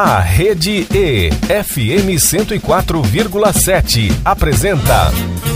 [0.00, 1.28] A Rede E,
[1.64, 5.12] FM 104,7, apresenta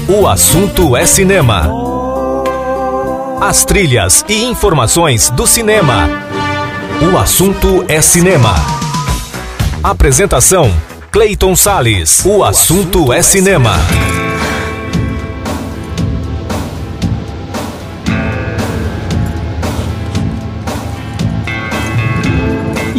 [0.08, 1.70] O Assunto é Cinema.
[3.40, 6.08] As trilhas e informações do cinema.
[7.00, 8.52] O Assunto é Cinema.
[9.80, 10.74] Apresentação:
[11.12, 12.24] Clayton Sales.
[12.26, 13.76] O Assunto é Cinema.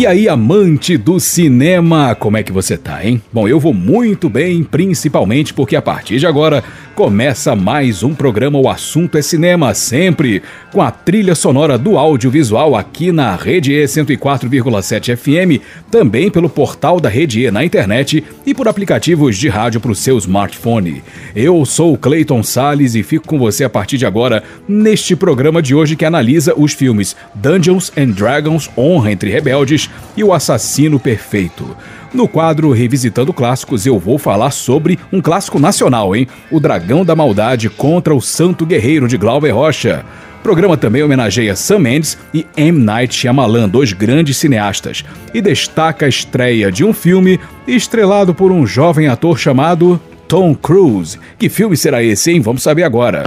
[0.03, 3.21] E aí, amante do cinema, como é que você tá, hein?
[3.31, 6.61] Bom, eu vou muito bem, principalmente porque a partir de agora
[6.95, 12.75] Começa mais um programa O Assunto é Cinema, sempre com a trilha sonora do audiovisual
[12.75, 18.53] aqui na Rede E 104,7 FM, também pelo portal da Rede E na internet e
[18.53, 21.03] por aplicativos de rádio para o seu smartphone.
[21.35, 25.63] Eu sou o Clayton Sales e fico com você a partir de agora neste programa
[25.63, 30.99] de hoje que analisa os filmes Dungeons and Dragons Honra entre Rebeldes e O Assassino
[30.99, 31.75] Perfeito.
[32.13, 36.27] No quadro Revisitando Clássicos, eu vou falar sobre um clássico nacional, hein?
[36.51, 40.05] O Dragão da Maldade contra o Santo Guerreiro de Glauber Rocha.
[40.39, 42.77] O programa também homenageia Sam Mendes e M.
[42.77, 48.67] Night Shyamalan, dois grandes cineastas, e destaca a estreia de um filme estrelado por um
[48.67, 51.17] jovem ator chamado Tom Cruise.
[51.39, 52.41] Que filme será esse, hein?
[52.41, 53.23] Vamos saber agora.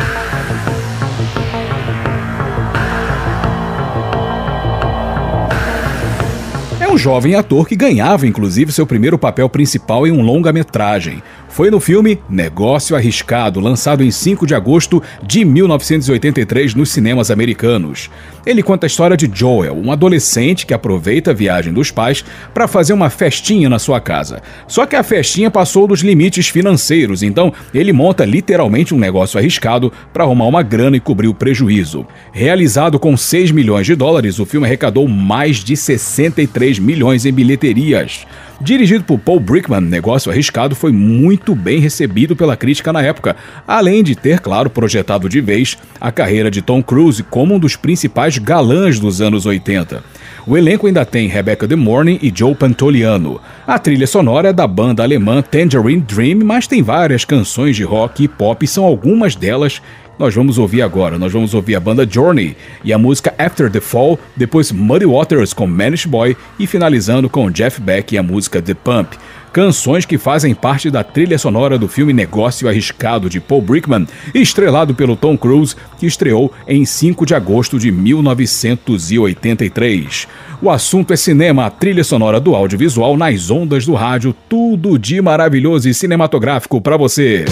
[6.97, 11.23] Um jovem ator que ganhava inclusive seu primeiro papel principal em um longa-metragem.
[11.57, 18.11] Foi no filme Negócio Arriscado, lançado em 5 de agosto de 1983 nos cinemas americanos.
[18.45, 22.69] Ele conta a história de Joel, um adolescente que aproveita a viagem dos pais para
[22.69, 24.43] fazer uma festinha na sua casa.
[24.69, 29.91] Só que a festinha passou dos limites financeiros, então ele monta literalmente um negócio arriscado
[30.13, 32.07] para arrumar uma grana e cobrir o prejuízo.
[32.33, 38.27] Realizado com 6 milhões de dólares, o filme arrecadou mais de 63 milhões em bilheterias.
[38.59, 43.37] Dirigido por Paul Brickman, Negócio Arriscado foi muito bem recebido pela crítica na época,
[43.69, 47.77] além de ter, claro, projetado de vez a carreira de Tom Cruise como um dos
[47.77, 50.03] principais galãs dos anos 80.
[50.47, 53.41] O elenco ainda tem Rebecca De Morning e Joe Pantoliano.
[53.67, 58.25] A trilha sonora é da banda alemã Tangerine Dream, mas tem várias canções de rock
[58.25, 59.83] e pop e são algumas delas
[60.19, 61.17] nós vamos ouvir agora.
[61.19, 65.53] Nós vamos ouvir a banda Journey e a música After the Fall, depois Muddy Waters
[65.53, 69.17] com Manish Boy e finalizando com Jeff Beck e a música The Pump.
[69.53, 74.95] Canções que fazem parte da trilha sonora do filme Negócio Arriscado de Paul Brickman, estrelado
[74.95, 80.29] pelo Tom Cruise, que estreou em 5 de agosto de 1983.
[80.61, 85.23] O assunto é cinema, a trilha sonora do audiovisual nas ondas do rádio, tudo de
[85.23, 87.47] maravilhoso e cinematográfico para você.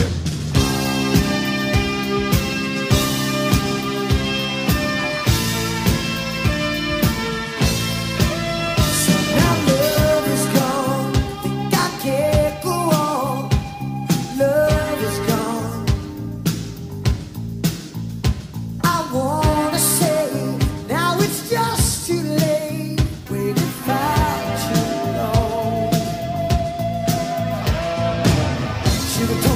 [29.27, 29.54] to the top.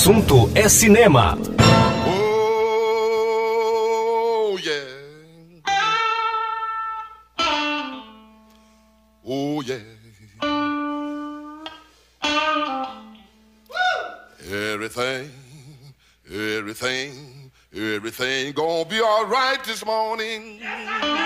[0.00, 1.36] assunto é cinema.
[4.06, 4.80] Oh, yeah.
[9.22, 9.76] Oh, yeah.
[14.72, 15.30] Everything,
[16.30, 20.60] everything, everything gonna be alright this morning.
[20.60, 21.19] Yes,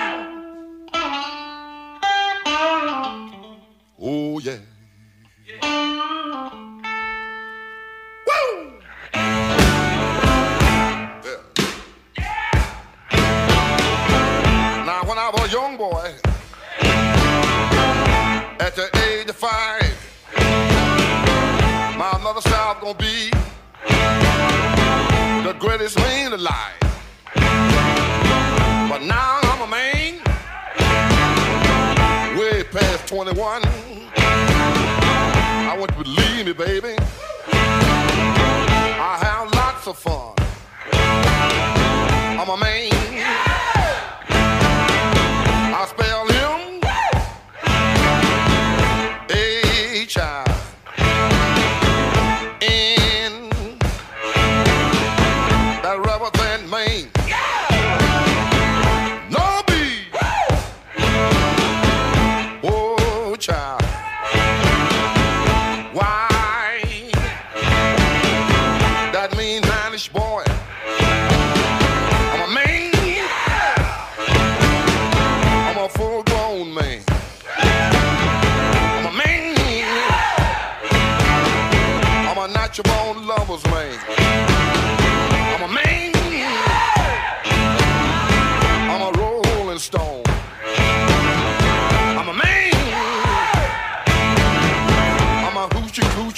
[33.26, 33.63] only one.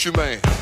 [0.06, 0.55] you, man.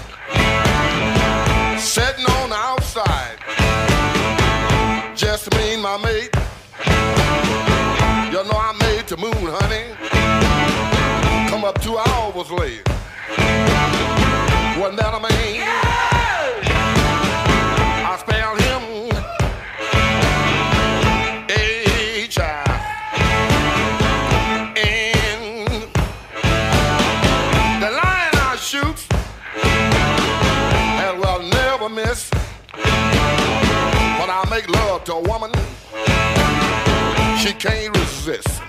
[37.64, 38.60] can't resist.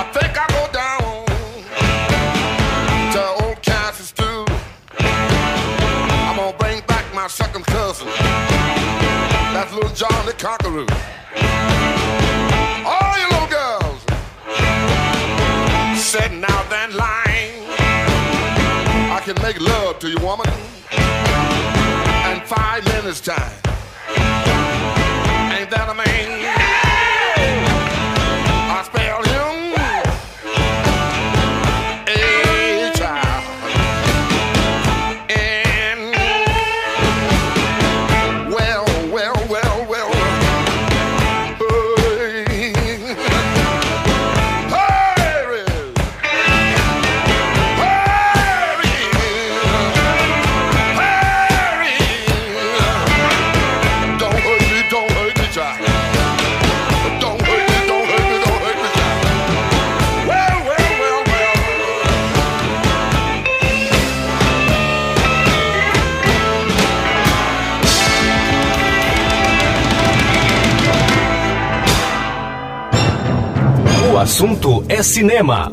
[0.00, 1.26] I think I go down
[3.12, 4.46] to old Kansas too.
[6.24, 8.08] I'm gonna bring back my second cousin,
[9.52, 10.86] that's little John the Conqueror.
[12.88, 14.00] All you little girls
[16.00, 17.68] sitting out that line.
[19.12, 20.48] I can make love to you, woman,
[22.30, 23.52] in five minutes time.
[25.52, 26.63] Ain't that a man?
[74.34, 75.70] assunto é cinema.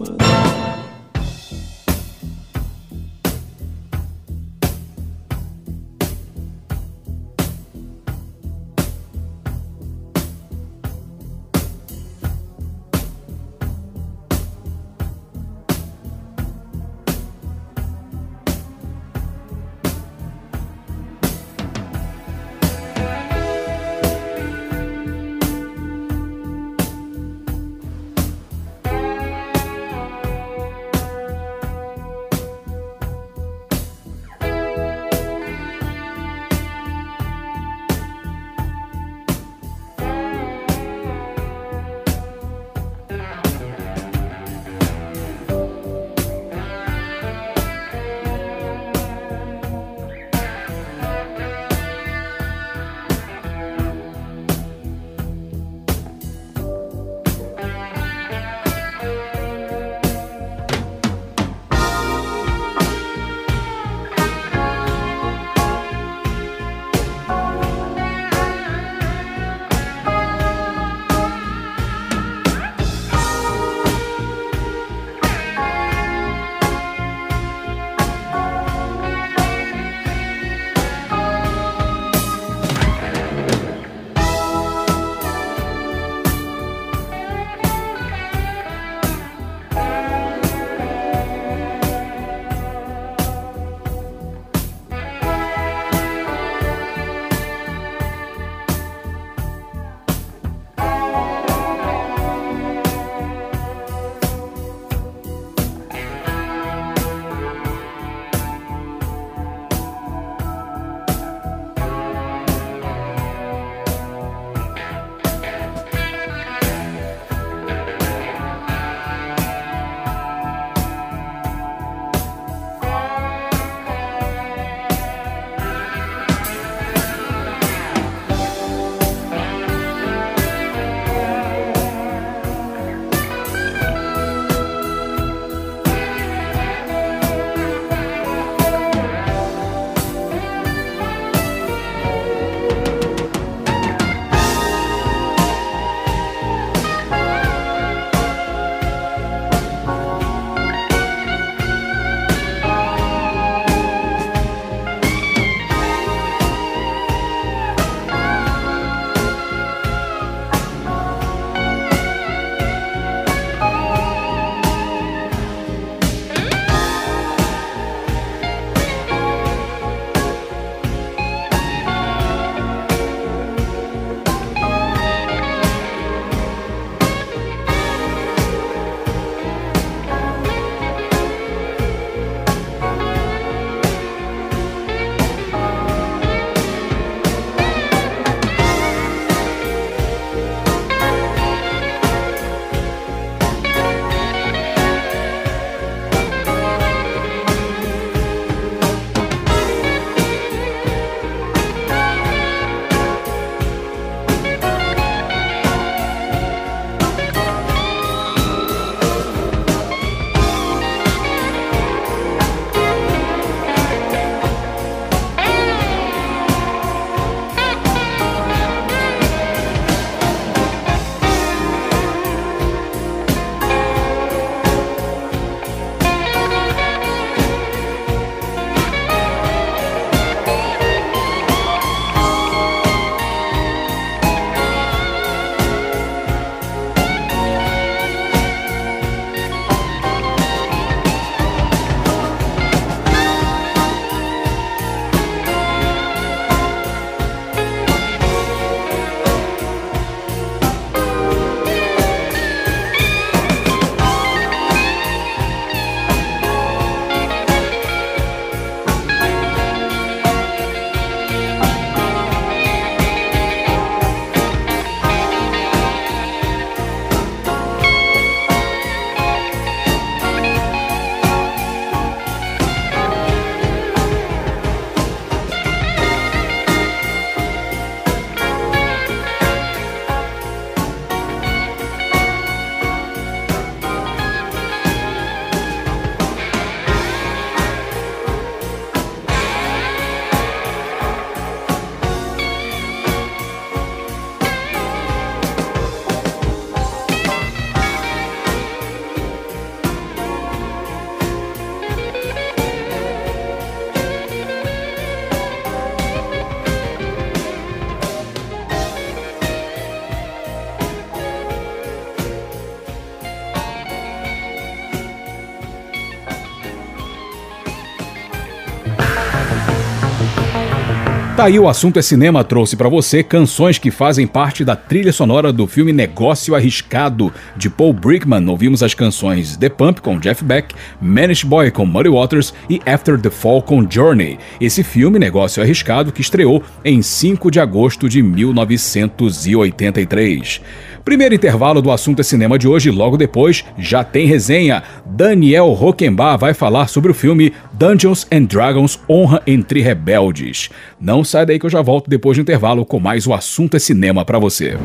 [321.41, 325.11] Tá aí o assunto é cinema trouxe para você canções que fazem parte da trilha
[325.11, 328.47] sonora do filme Negócio Arriscado de Paul Brickman.
[328.47, 333.19] Ouvimos as canções The Pump com Jeff Beck, Manish Boy com Muddy Waters e After
[333.19, 334.37] the Fall com Journey.
[334.59, 340.61] Esse filme Negócio Arriscado que estreou em 5 de agosto de 1983.
[341.03, 344.83] Primeiro intervalo do assunto é cinema de hoje, logo depois já tem resenha.
[345.03, 350.69] Daniel Roquembar vai falar sobre o filme Dungeons and Dragons Honra entre Rebeldes.
[350.99, 353.79] Não sai daí que eu já volto depois do intervalo com mais o assunto é
[353.79, 354.77] cinema para você.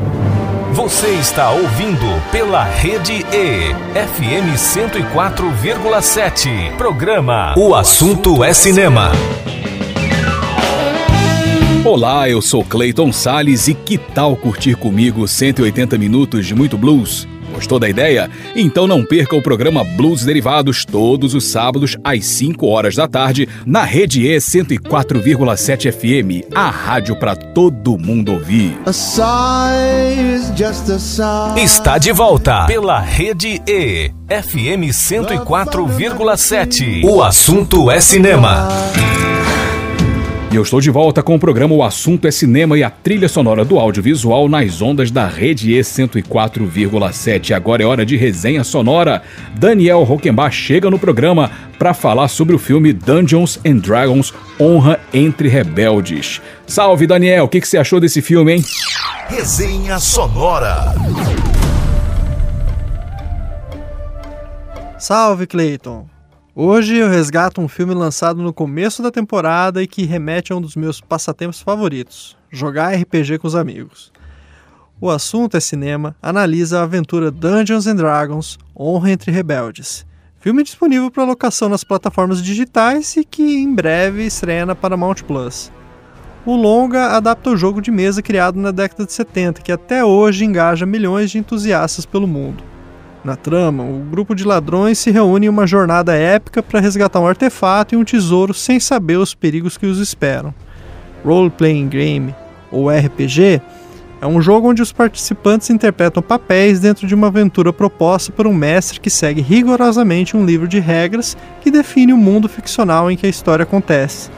[0.73, 6.75] Você está ouvindo pela Rede E, FM 104,7.
[6.75, 9.11] Programa O Assunto é Cinema.
[11.85, 17.27] Olá, eu sou Clayton Sales e que tal curtir comigo 180 minutos de muito blues?
[17.57, 18.29] Gostou da ideia?
[18.55, 23.49] Então não perca o programa Blues Derivados todos os sábados às 5 horas da tarde
[23.65, 28.77] na Rede E 104,7 FM, a rádio para todo mundo ouvir.
[31.57, 37.03] Está de volta pela Rede E, FM 104,7.
[37.05, 38.67] O assunto é cinema.
[40.57, 43.63] Eu estou de volta com o programa O Assunto é Cinema e a trilha sonora
[43.63, 47.51] do audiovisual nas ondas da Rede E 104,7.
[47.51, 49.21] Agora é hora de resenha sonora.
[49.55, 55.47] Daniel Roquembar chega no programa para falar sobre o filme Dungeons and Dragons Honra entre
[55.47, 56.41] Rebeldes.
[56.65, 57.45] Salve, Daniel!
[57.45, 58.63] O que, que você achou desse filme, hein?
[59.29, 60.95] Resenha sonora.
[64.97, 66.16] Salve, Clayton!
[66.59, 70.59] Hoje eu resgato um filme lançado no começo da temporada e que remete a um
[70.59, 74.11] dos meus passatempos favoritos: jogar RPG com os amigos.
[74.99, 80.03] O assunto é cinema, analisa a aventura Dungeons and Dragons Honra entre Rebeldes.
[80.39, 85.71] Filme disponível para locação nas plataformas digitais e que em breve estreia na Paramount Plus.
[86.43, 90.43] O longa adapta o jogo de mesa criado na década de 70, que até hoje
[90.43, 92.63] engaja milhões de entusiastas pelo mundo.
[93.27, 97.27] Na trama, o grupo de ladrões se reúne em uma jornada épica para resgatar um
[97.27, 100.55] artefato e um tesouro sem saber os perigos que os esperam.
[101.25, 102.35] Role Playing Game,
[102.71, 103.61] ou RPG,
[104.21, 108.53] é um jogo onde os participantes interpretam papéis dentro de uma aventura proposta por um
[108.53, 113.25] mestre que segue rigorosamente um livro de regras que define o mundo ficcional em que
[113.25, 114.31] a história acontece.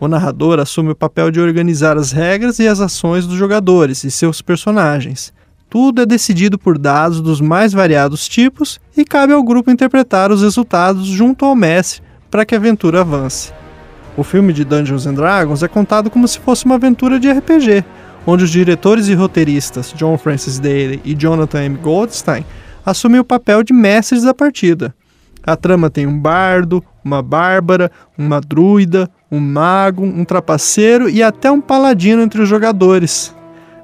[0.00, 4.10] O narrador assume o papel de organizar as regras e as ações dos jogadores e
[4.10, 5.30] seus personagens.
[5.70, 10.42] Tudo é decidido por dados dos mais variados tipos e cabe ao grupo interpretar os
[10.42, 13.52] resultados junto ao mestre para que a aventura avance.
[14.16, 17.84] O filme de Dungeons and Dragons é contado como se fosse uma aventura de RPG,
[18.26, 21.76] onde os diretores e roteiristas John Francis Daley e Jonathan M.
[21.76, 22.44] Goldstein
[22.84, 24.92] assumem o papel de mestres da partida.
[25.42, 31.48] A trama tem um bardo, uma bárbara, uma druida, um mago, um trapaceiro e até
[31.48, 33.32] um paladino entre os jogadores.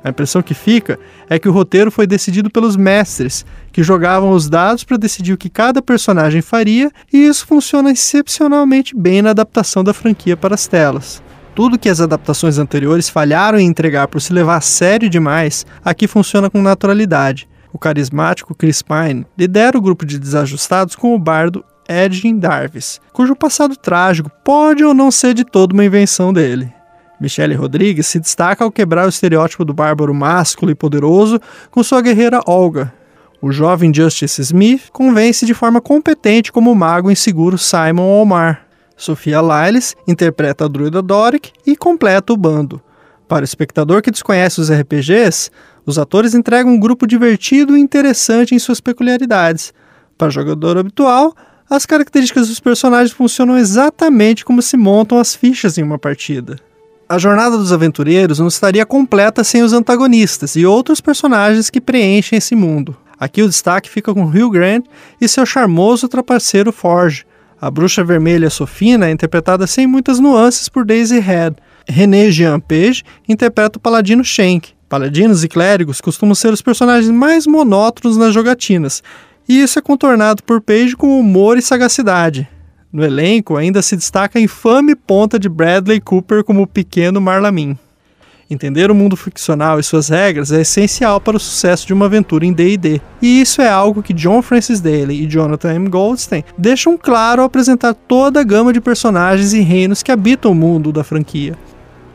[0.02, 4.48] A impressão que fica é que o roteiro foi decidido pelos mestres, que jogavam os
[4.48, 9.82] dados para decidir o que cada personagem faria, e isso funciona excepcionalmente bem na adaptação
[9.82, 11.22] da franquia para as telas.
[11.54, 16.06] Tudo que as adaptações anteriores falharam em entregar por se levar a sério demais, aqui
[16.06, 17.48] funciona com naturalidade.
[17.72, 23.34] O carismático Chris Pine lidera o grupo de desajustados com o bardo Edgin Darvis, cujo
[23.34, 26.75] passado trágico pode ou não ser de todo uma invenção dele.
[27.20, 32.00] Michelle Rodrigues se destaca ao quebrar o estereótipo do bárbaro másculo e poderoso com sua
[32.00, 32.92] guerreira Olga.
[33.40, 38.66] O jovem Justice Smith convence de forma competente como o mago inseguro Simon Omar.
[38.96, 42.80] Sofia Lyles interpreta a druida Doric e completa o bando.
[43.28, 45.50] Para o espectador que desconhece os RPGs,
[45.84, 49.74] os atores entregam um grupo divertido e interessante em suas peculiaridades.
[50.16, 51.34] Para o jogador habitual,
[51.68, 56.56] as características dos personagens funcionam exatamente como se montam as fichas em uma partida.
[57.08, 62.36] A jornada dos aventureiros não estaria completa sem os antagonistas e outros personagens que preenchem
[62.36, 62.96] esse mundo.
[63.18, 64.84] Aqui o destaque fica com Hugh Grant
[65.20, 67.24] e seu charmoso trapaceiro Forge.
[67.60, 71.56] A bruxa vermelha Sofina é interpretada sem muitas nuances por Daisy Head.
[71.88, 74.70] René Jean Page interpreta o paladino Shank.
[74.88, 79.00] Paladinos e clérigos costumam ser os personagens mais monótonos nas jogatinas,
[79.48, 82.48] e isso é contornado por Page com humor e sagacidade.
[82.96, 87.76] No elenco ainda se destaca a infame ponta de Bradley Cooper como o pequeno Marlamin.
[88.50, 92.46] Entender o mundo ficcional e suas regras é essencial para o sucesso de uma aventura
[92.46, 95.90] em D&D, e isso é algo que John Francis Daley e Jonathan M.
[95.90, 100.54] Goldstein deixam claro ao apresentar toda a gama de personagens e reinos que habitam o
[100.54, 101.54] mundo da franquia.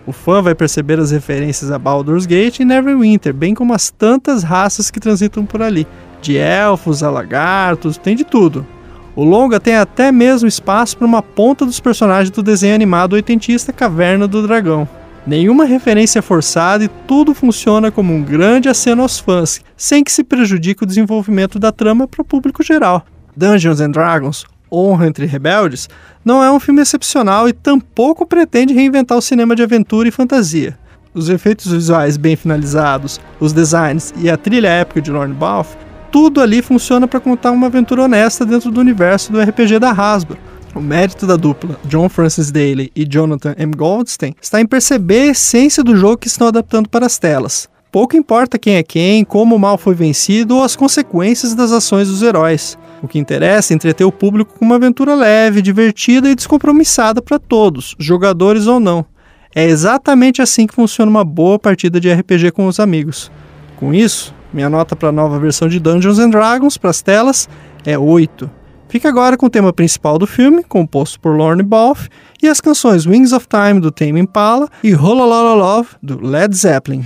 [0.08, 4.42] O fã vai perceber as referências a Baldur's Gate e Neverwinter, bem como as tantas
[4.42, 5.86] raças que transitam por ali,
[6.24, 8.66] de elfos a lagartos, tem de tudo.
[9.14, 13.74] O longa tem até mesmo espaço para uma ponta dos personagens do desenho animado oitentista
[13.74, 14.88] Caverna do Dragão.
[15.28, 20.24] Nenhuma referência forçada e tudo funciona como um grande aceno aos fãs, sem que se
[20.24, 23.06] prejudique o desenvolvimento da trama para o público geral.
[23.36, 25.90] Dungeons and Dragons, Honra entre Rebeldes,
[26.24, 30.80] não é um filme excepcional e tampouco pretende reinventar o cinema de aventura e fantasia.
[31.14, 35.76] Os efeitos visuais bem finalizados, os designs e a trilha épica de Lorne Balfe,
[36.12, 40.38] tudo ali funciona para contar uma aventura honesta dentro do universo do RPG da Hasbro.
[40.76, 43.74] O mérito da dupla John Francis Daly e Jonathan M.
[43.76, 47.70] Goldstein está em perceber a essência do jogo que estão adaptando para as telas.
[47.92, 52.08] Pouco importa quem é quem, como o mal foi vencido ou as consequências das ações
[52.08, 52.78] dos heróis.
[53.02, 57.38] O que interessa é entreter o público com uma aventura leve, divertida e descompromissada para
[57.38, 59.06] todos, jogadores ou não.
[59.54, 63.30] É exatamente assim que funciona uma boa partida de RPG com os amigos.
[63.76, 67.50] Com isso, minha nota para a nova versão de Dungeons and Dragons para as telas
[67.86, 68.50] é 8.
[68.90, 72.10] Fica agora com o tema principal do filme, composto por Lorne Balfe,
[72.44, 77.06] e as canções Wings of Time do Tame Impala e Holololo Love do Led Zeppelin.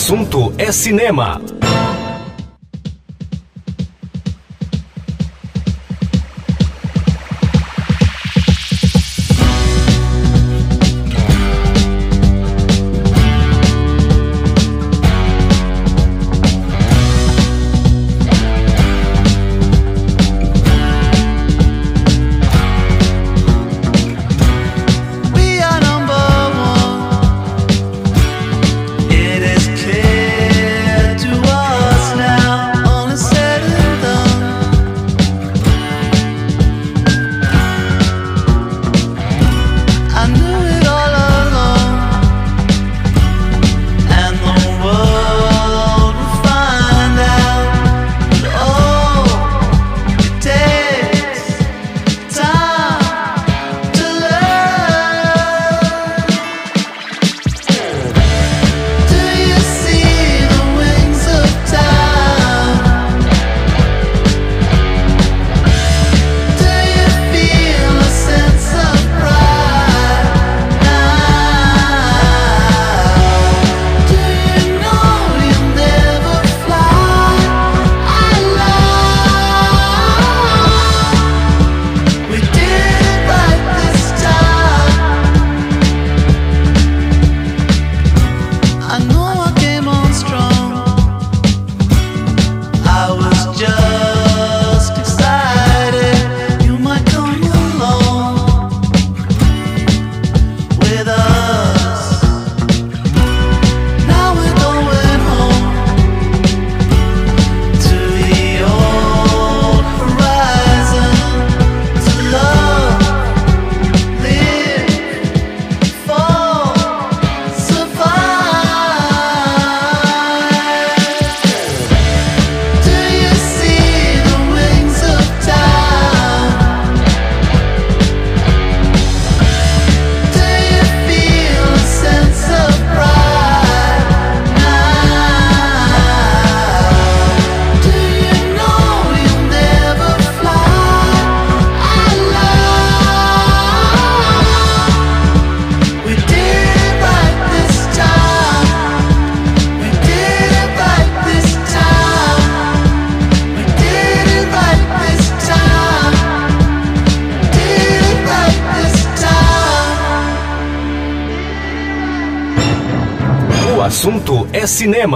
[0.00, 1.59] Assunto é cinema.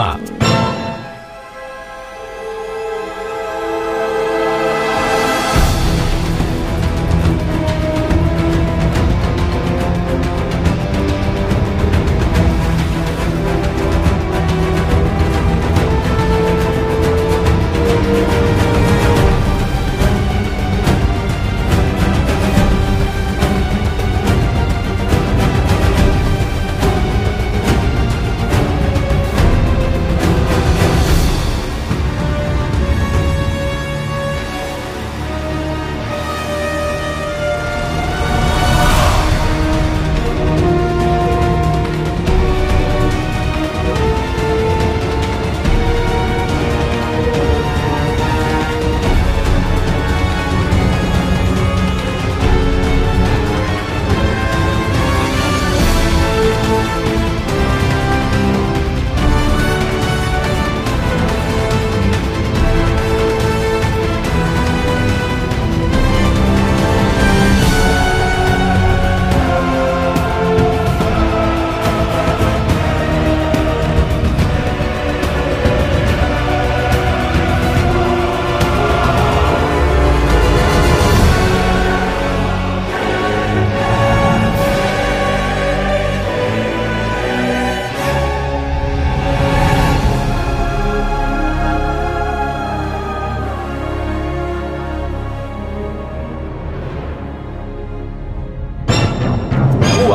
[0.01, 0.24] É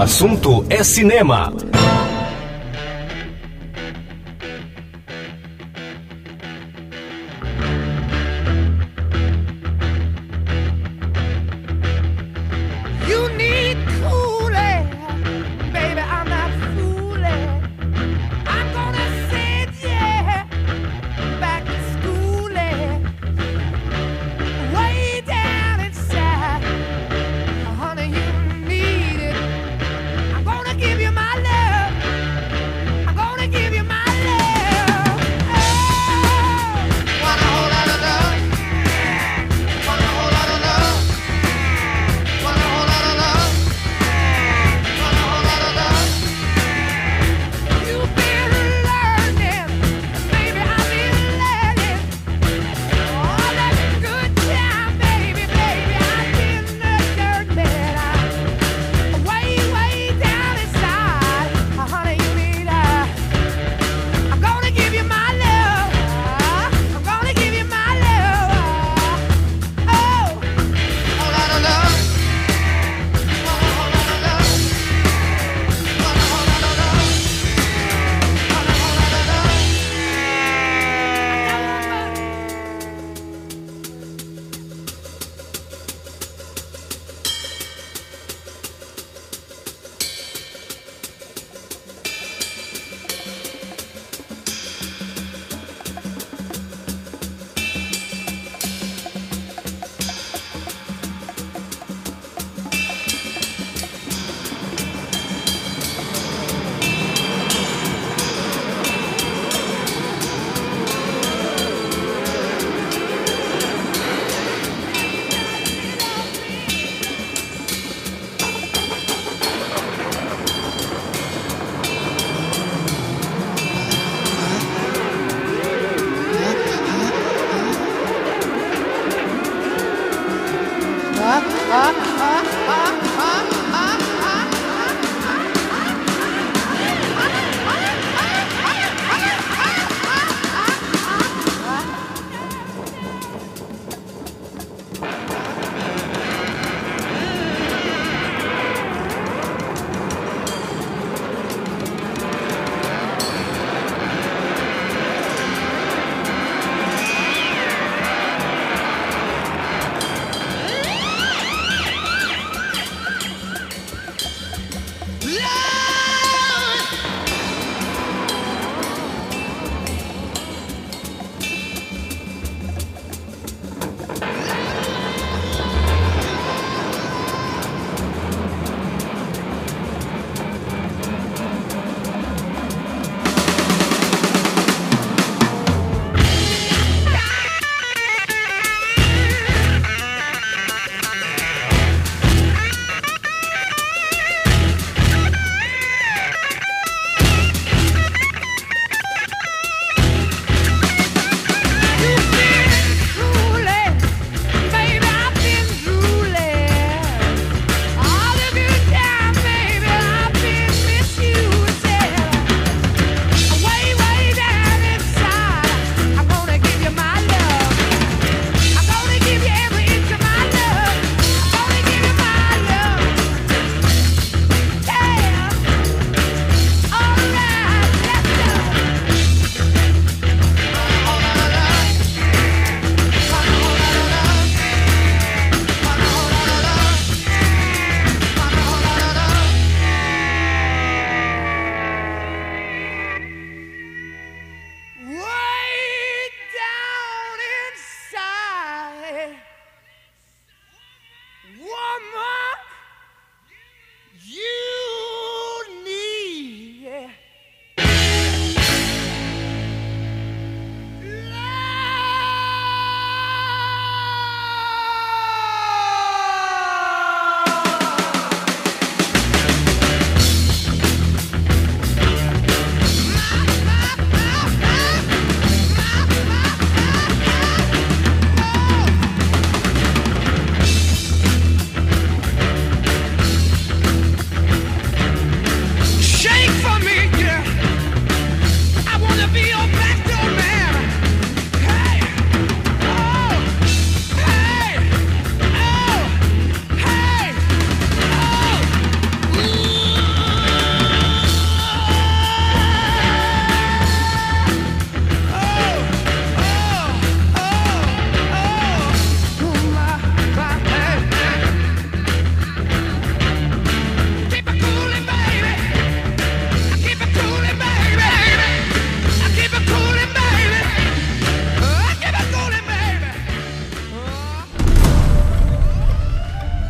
[0.10, 1.54] assunto é cinema.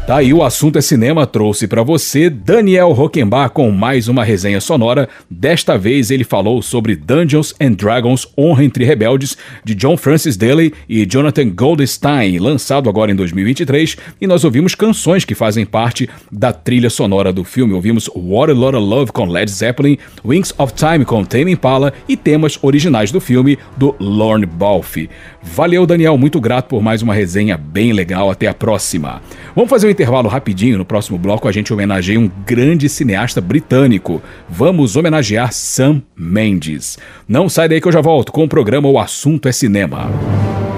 [0.09, 4.59] Tá aí o assunto é cinema trouxe para você Daniel Rockenbach com mais uma resenha
[4.59, 5.07] sonora.
[5.29, 10.73] Desta vez ele falou sobre Dungeons and Dragons Honra entre Rebeldes de John Francis Daley
[10.89, 16.51] e Jonathan Goldstein, lançado agora em 2023, e nós ouvimos canções que fazem parte da
[16.51, 17.75] trilha sonora do filme.
[17.75, 21.93] Ouvimos What a Lot of Love com Led Zeppelin, Wings of Time com Tame Impala
[22.07, 25.07] e temas originais do filme do Lorne Balfe.
[25.43, 28.31] Valeu Daniel, muito grato por mais uma resenha bem legal.
[28.31, 29.21] Até a próxima.
[29.59, 30.77] Vamos fazer um intervalo rapidinho.
[30.77, 34.21] No próximo bloco a gente homenageia um grande cineasta britânico.
[34.47, 36.97] Vamos homenagear Sam Mendes.
[37.27, 40.09] Não sai daí que eu já volto com o programa O Assunto é Cinema.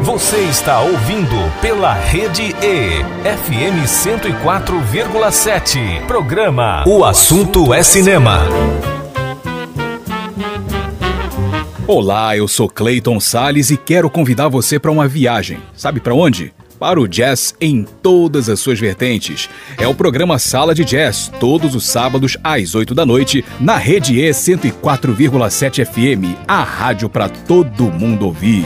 [0.01, 6.03] Você está ouvindo pela Rede E, FM 104,7.
[6.07, 8.47] Programa O Assunto é Cinema.
[11.85, 15.59] Olá, eu sou Clayton Sales e quero convidar você para uma viagem.
[15.75, 16.51] Sabe para onde?
[16.81, 19.47] Para o jazz em todas as suas vertentes.
[19.77, 24.19] É o programa Sala de Jazz, todos os sábados às 8 da noite, na Rede
[24.19, 28.65] E 104,7 FM, a rádio para todo mundo ouvir.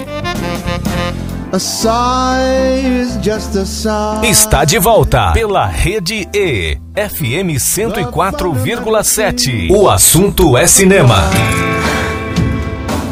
[1.51, 4.26] A sigh is just a sigh.
[4.26, 9.70] Está de volta pela Rede E, FM 104,7.
[9.72, 11.18] O assunto é cinema.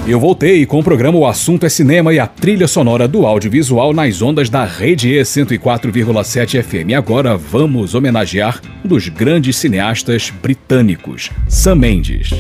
[0.06, 3.94] Eu voltei com o programa O Assunto é Cinema e a trilha sonora do audiovisual
[3.94, 6.90] nas ondas da Rede E 104,7 FM.
[6.90, 12.32] E agora vamos homenagear um dos grandes cineastas britânicos, Sam Mendes.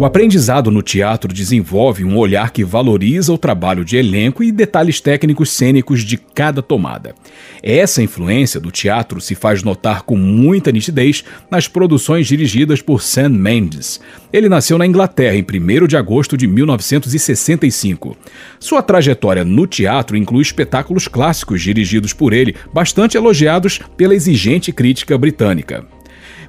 [0.00, 4.98] O aprendizado no teatro desenvolve um olhar que valoriza o trabalho de elenco e detalhes
[4.98, 7.14] técnicos cênicos de cada tomada.
[7.62, 13.28] Essa influência do teatro se faz notar com muita nitidez nas produções dirigidas por Sam
[13.28, 14.00] Mendes.
[14.32, 18.16] Ele nasceu na Inglaterra em 1 de agosto de 1965.
[18.58, 25.18] Sua trajetória no teatro inclui espetáculos clássicos dirigidos por ele, bastante elogiados pela exigente crítica
[25.18, 25.99] britânica.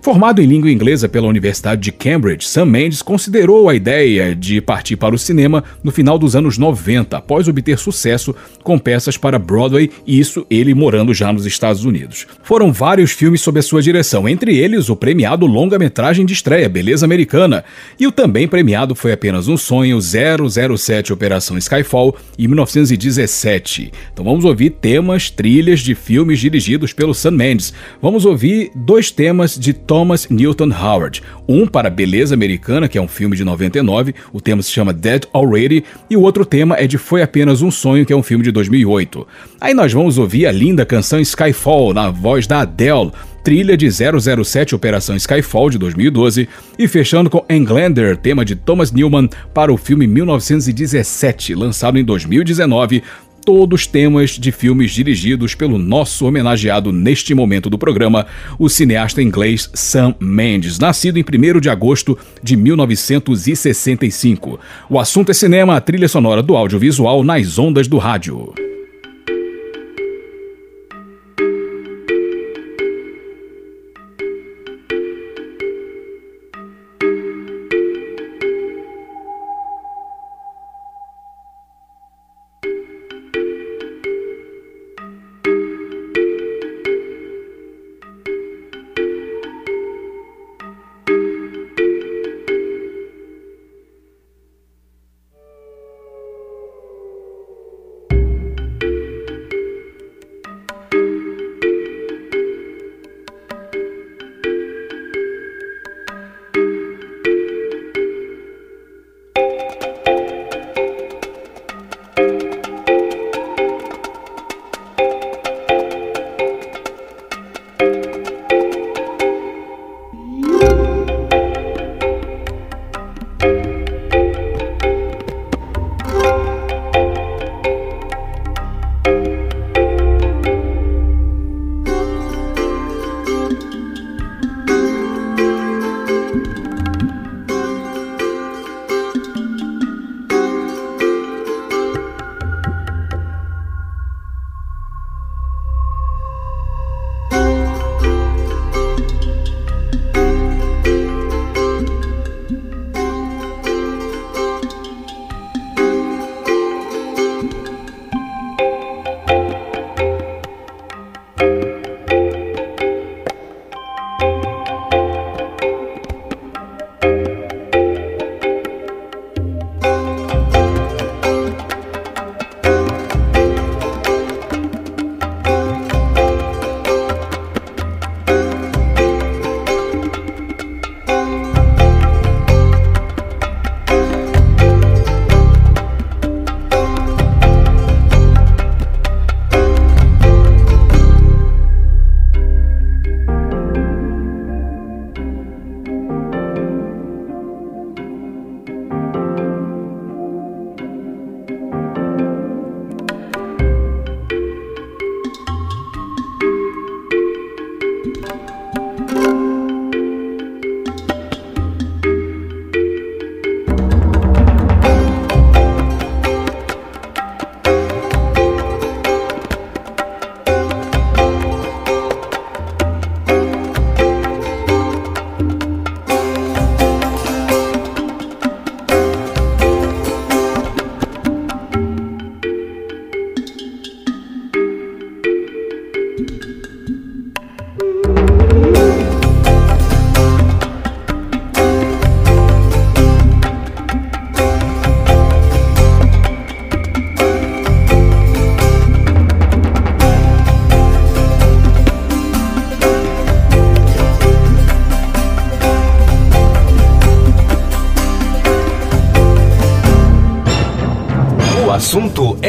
[0.02, 4.96] Formado em língua inglesa pela Universidade de Cambridge, Sam Mendes considerou a ideia de partir
[4.96, 9.92] para o cinema no final dos anos 90, após obter sucesso com peças para Broadway,
[10.08, 12.26] e isso ele morando já nos Estados Unidos.
[12.42, 17.06] Foram vários filmes sob a sua direção, entre eles o premiado longa-metragem de estreia Beleza
[17.06, 17.64] Americana,
[18.00, 23.92] e o também premiado Foi Apenas um Sonho 007 Operação Skyfall em 1917.
[24.12, 27.72] Então vamos ouvir temas, trilhas de filmes dirigidos pelo Sam Mendes.
[28.02, 31.22] Vamos ouvir dois temas de Thomas Newton Howard.
[31.46, 35.26] Um para Beleza Americana, que é um filme de 99, o tema se chama Dead
[35.34, 38.42] Already, e o outro tema é de Foi Apenas um Sonho, que é um filme
[38.42, 39.28] de 2008.
[39.60, 43.12] Aí nós vamos ouvir a linda canção Skyfall, na voz da Adele,
[43.44, 46.48] trilha de 007 Operação Skyfall de 2012,
[46.80, 53.04] e fechando com Englander, tema de Thomas Newman para o filme 1917, lançado em 2019,
[53.46, 58.26] todos temas de filmes dirigidos pelo nosso homenageado neste momento do programa,
[58.58, 64.60] o cineasta inglês Sam Mendes, nascido em 1 de agosto de 1965.
[64.90, 68.54] O assunto é cinema, a trilha sonora do audiovisual nas ondas do rádio.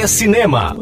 [0.08, 0.74] Cinema.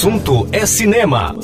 [0.00, 1.39] Assunto é cinema.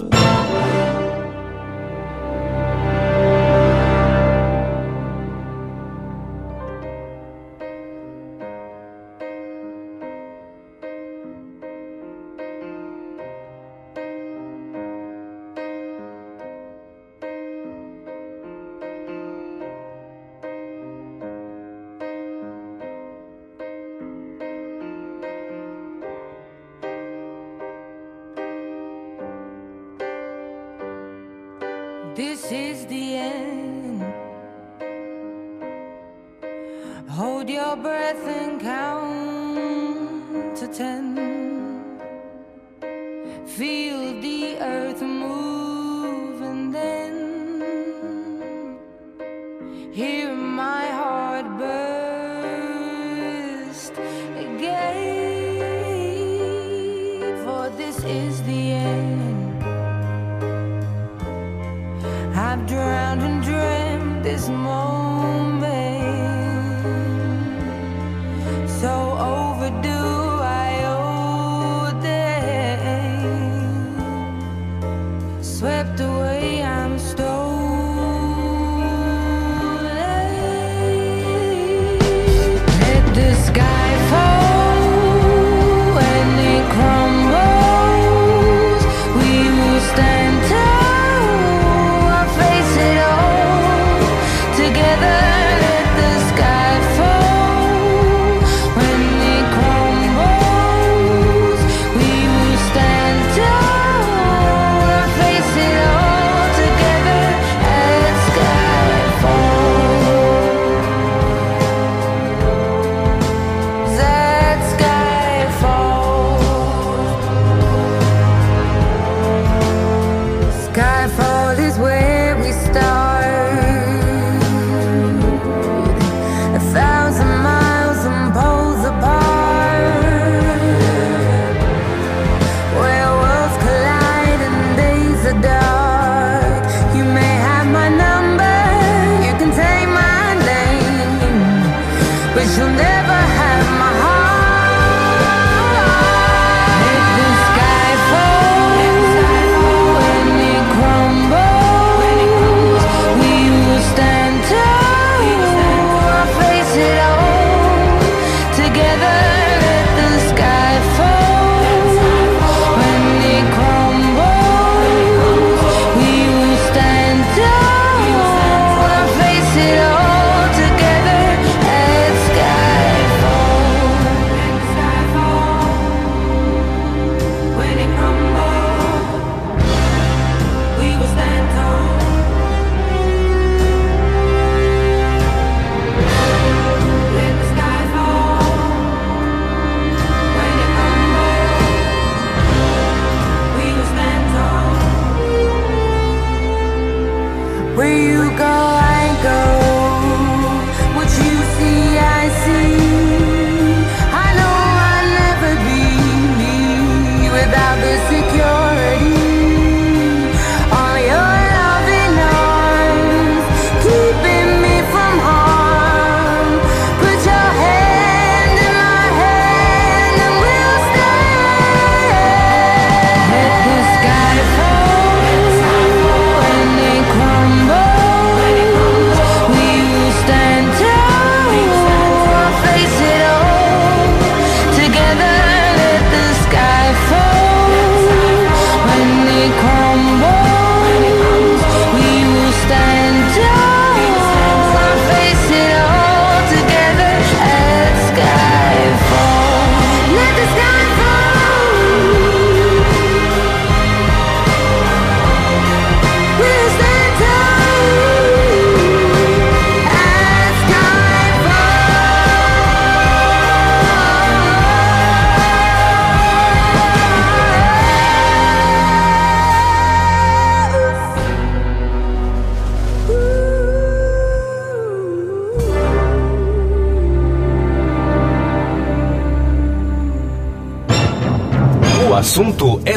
[142.57, 142.95] So now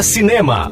[0.03, 0.71] cinema.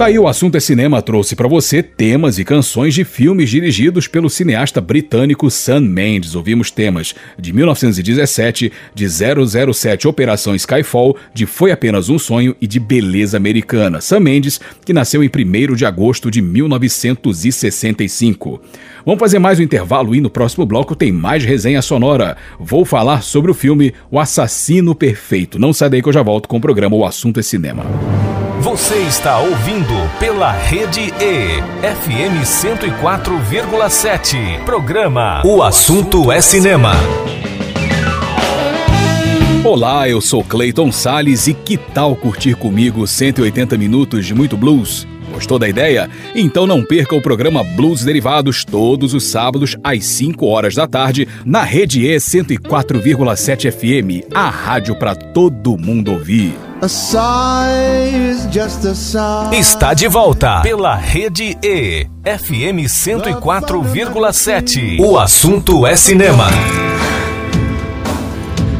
[0.00, 4.08] Tá aí o assunto é cinema trouxe para você temas e canções de filmes dirigidos
[4.08, 6.34] pelo cineasta britânico Sam Mendes.
[6.34, 12.80] Ouvimos temas de 1917, de 007 Operação Skyfall, de Foi apenas um sonho e de
[12.80, 14.00] Beleza Americana.
[14.00, 18.58] Sam Mendes, que nasceu em 1 de agosto de 1965.
[19.04, 22.38] Vamos fazer mais um intervalo e no próximo bloco tem mais resenha sonora.
[22.58, 25.58] Vou falar sobre o filme O Assassino Perfeito.
[25.58, 27.84] Não sai daí que eu já volto com o programa O Assunto é Cinema.
[28.60, 34.62] Você está ouvindo pela Rede E, FM 104,7.
[34.66, 36.92] Programa O Assunto é Cinema.
[39.64, 45.08] Olá, eu sou Clayton Sales e que tal curtir comigo 180 minutos de muito blues?
[45.32, 46.10] Gostou da ideia?
[46.34, 51.26] Então não perca o programa Blues Derivados todos os sábados às 5 horas da tarde
[51.46, 56.52] na Rede E 104,7 FM, a rádio para todo mundo ouvir.
[56.82, 59.54] A sigh is just a sigh.
[59.54, 64.98] Está de volta pela Rede E, FM 104,7.
[64.98, 66.46] O assunto é cinema.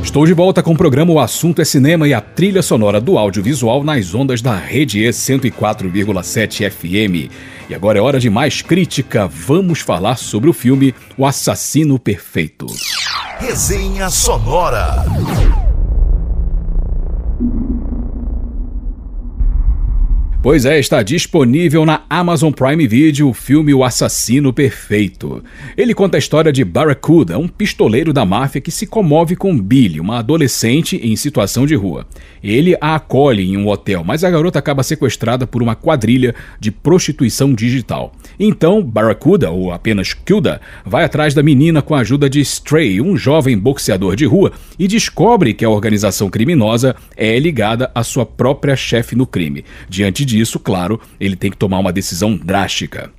[0.02, 3.18] Estou de volta com o programa O Assunto é Cinema e a trilha sonora do
[3.18, 7.30] audiovisual nas ondas da Rede E 104,7 FM.
[7.68, 9.28] E agora é hora de mais crítica.
[9.28, 12.64] Vamos falar sobre o filme O Assassino Perfeito.
[13.38, 15.04] Resenha sonora.
[20.42, 25.44] Pois é, está disponível na Amazon Prime Video o filme O Assassino Perfeito.
[25.76, 30.00] Ele conta a história de Barracuda, um pistoleiro da máfia que se comove com Billy,
[30.00, 32.06] uma adolescente em situação de rua.
[32.42, 36.70] Ele a acolhe em um hotel, mas a garota acaba sequestrada por uma quadrilha de
[36.70, 38.10] prostituição digital.
[38.38, 43.14] Então, Barracuda, ou apenas Kilda, vai atrás da menina com a ajuda de Stray, um
[43.14, 48.74] jovem boxeador de rua, e descobre que a organização criminosa é ligada à sua própria
[48.74, 49.66] chefe no crime.
[49.86, 53.10] Diante disso, claro, ele tem que tomar uma decisão drástica.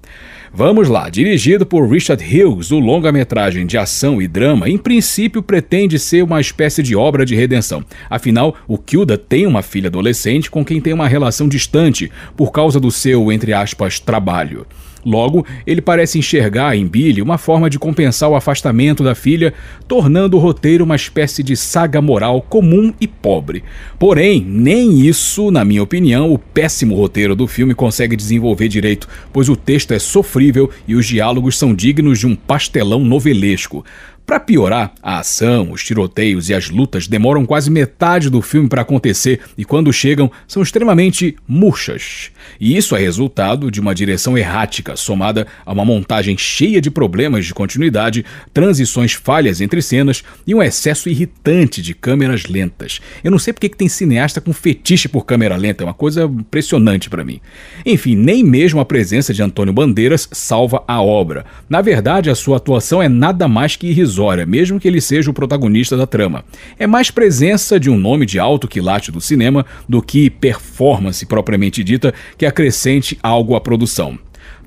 [0.53, 5.97] Vamos lá, dirigido por Richard Hughes, o longa-metragem de ação e drama, em princípio pretende
[5.97, 7.85] ser uma espécie de obra de redenção.
[8.09, 12.81] Afinal, o Kilda tem uma filha adolescente com quem tem uma relação distante por causa
[12.81, 14.67] do seu, entre aspas, trabalho.
[15.05, 19.53] Logo, ele parece enxergar em Billy uma forma de compensar o afastamento da filha,
[19.87, 23.63] tornando o roteiro uma espécie de saga moral comum e pobre.
[23.97, 29.49] Porém, nem isso, na minha opinião, o péssimo roteiro do filme consegue desenvolver direito, pois
[29.49, 33.83] o texto é sofrível e os diálogos são dignos de um pastelão novelesco.
[34.25, 38.81] Para piorar, a ação, os tiroteios e as lutas demoram quase metade do filme para
[38.81, 42.31] acontecer e quando chegam são extremamente murchas.
[42.59, 47.45] E isso é resultado de uma direção errática, somada a uma montagem cheia de problemas
[47.45, 53.01] de continuidade, transições falhas entre cenas e um excesso irritante de câmeras lentas.
[53.21, 56.23] Eu não sei porque que tem cineasta com fetiche por câmera lenta, é uma coisa
[56.23, 57.41] impressionante para mim.
[57.85, 61.45] Enfim, nem mesmo a presença de Antônio Bandeiras salva a obra.
[61.69, 64.10] Na verdade, a sua atuação é nada mais que irrisória,
[64.45, 66.43] mesmo que ele seja o protagonista da trama.
[66.77, 71.83] É mais presença de um nome de alto quilate do cinema do que performance propriamente
[71.83, 74.17] dita que acrescente algo à produção.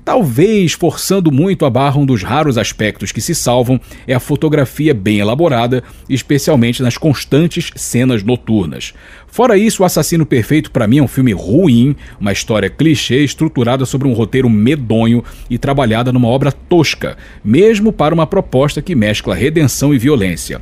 [0.05, 4.93] Talvez forçando muito a barra, um dos raros aspectos que se salvam é a fotografia
[4.93, 8.93] bem elaborada, especialmente nas constantes cenas noturnas.
[9.25, 13.83] Fora isso, O Assassino Perfeito para mim é um filme ruim, uma história clichê estruturada
[13.83, 19.33] sobre um roteiro medonho e trabalhada numa obra tosca, mesmo para uma proposta que mescla
[19.33, 20.61] redenção e violência.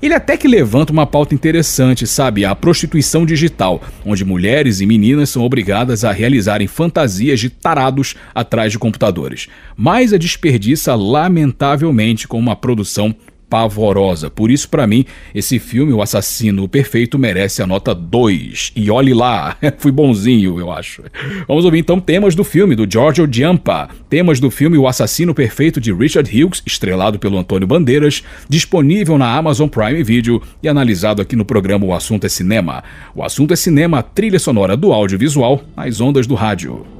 [0.00, 2.44] Ele até que levanta uma pauta interessante, sabe?
[2.44, 8.70] A prostituição digital, onde mulheres e meninas são obrigadas a realizarem fantasias de tarados atrás
[8.72, 9.48] de computadores.
[9.76, 13.14] Mas a desperdiça lamentavelmente com uma produção
[13.48, 14.30] pavorosa.
[14.30, 18.72] Por isso, para mim, esse filme, O Assassino Perfeito, merece a nota 2.
[18.76, 21.02] E olhe lá, fui bonzinho, eu acho.
[21.46, 23.88] Vamos ouvir então temas do filme, do Giorgio Giampa.
[24.08, 29.34] Temas do filme O Assassino Perfeito, de Richard Hughes, estrelado pelo Antônio Bandeiras, disponível na
[29.34, 32.82] Amazon Prime Video e analisado aqui no programa O Assunto é Cinema.
[33.14, 36.97] O Assunto é Cinema, trilha sonora do audiovisual, nas ondas do rádio.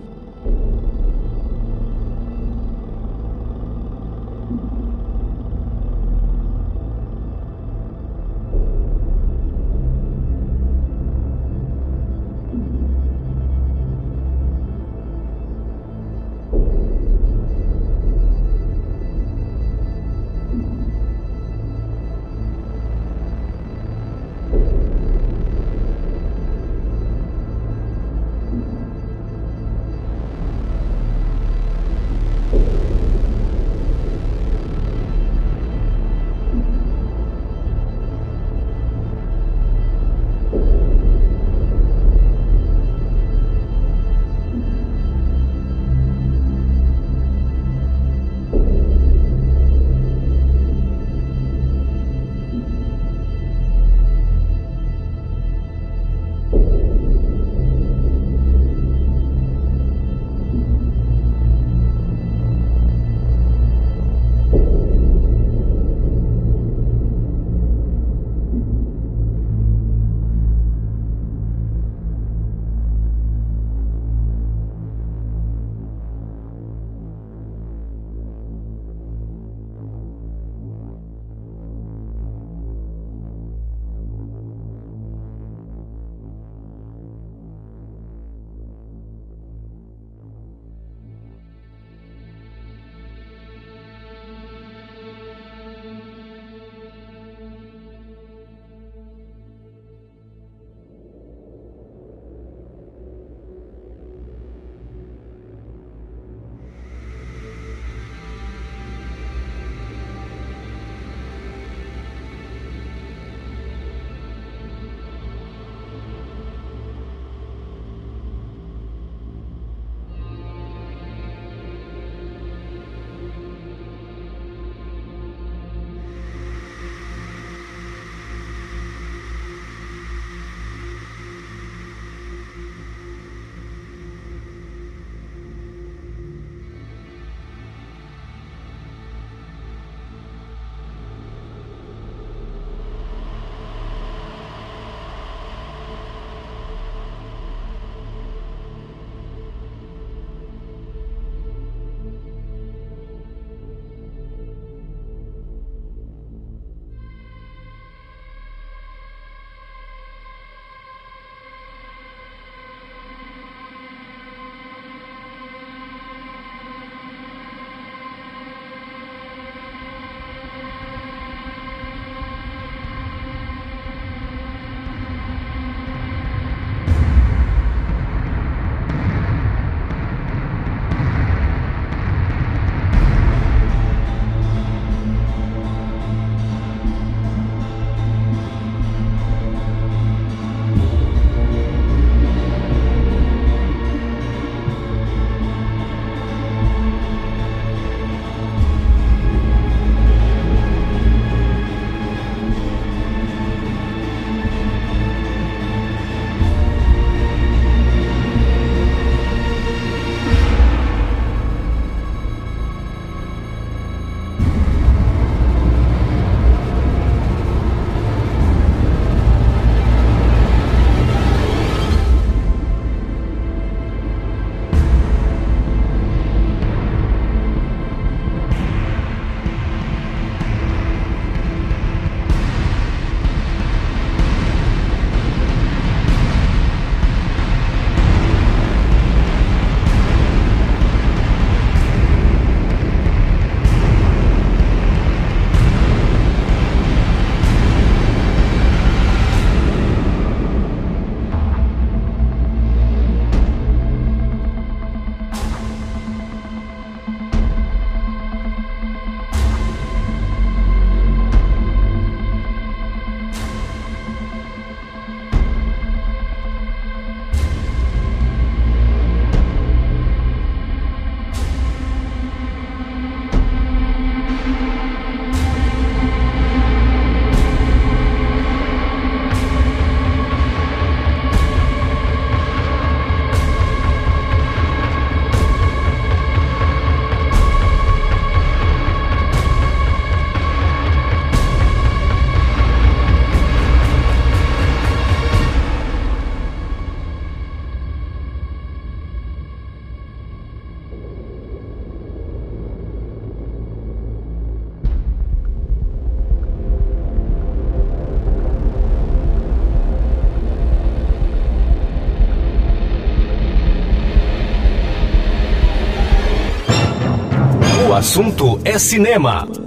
[317.99, 319.58] Assunto é cinema.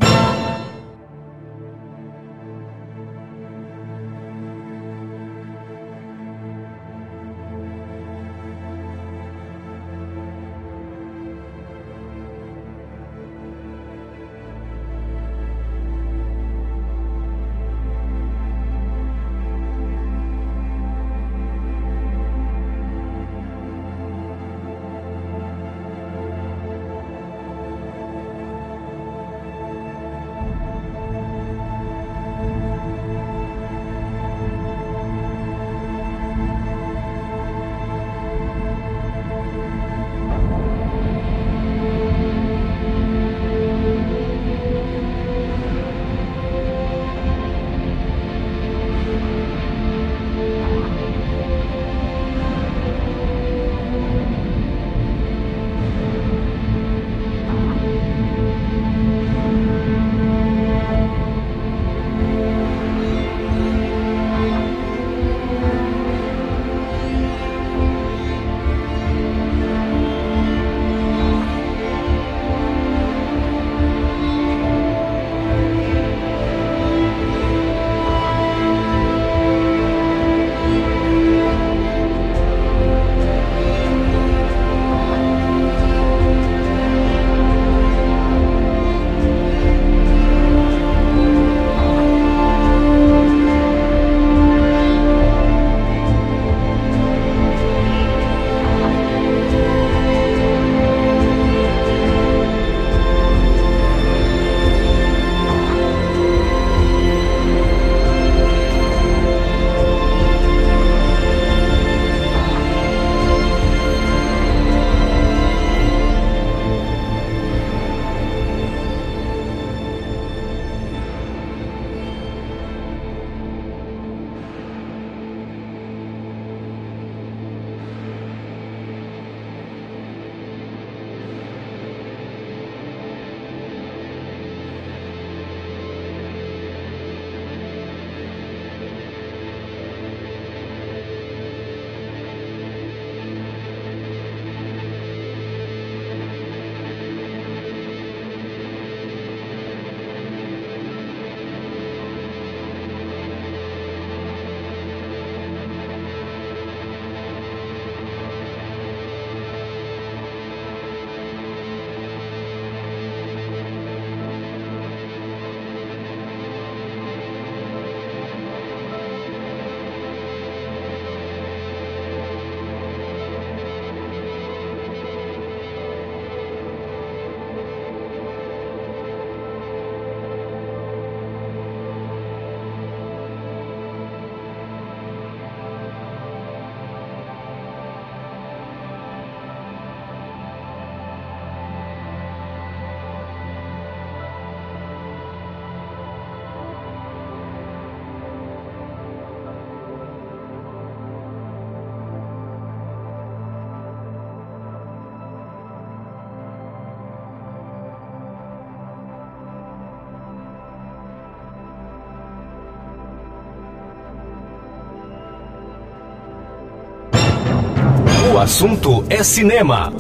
[218.41, 219.93] Assunto é cinema.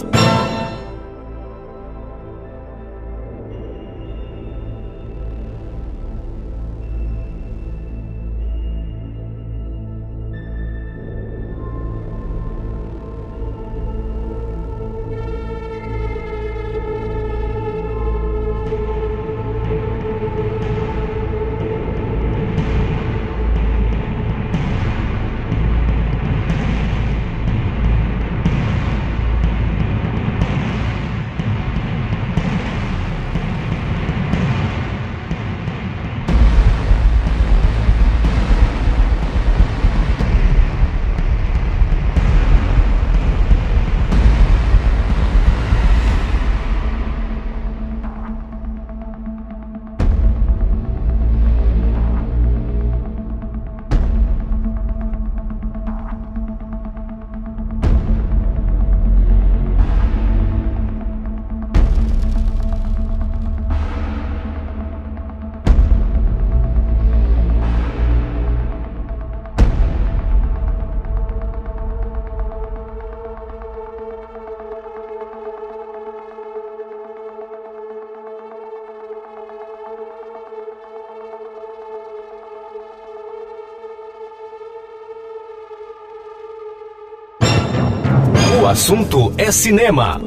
[88.71, 90.21] Assunto é cinema.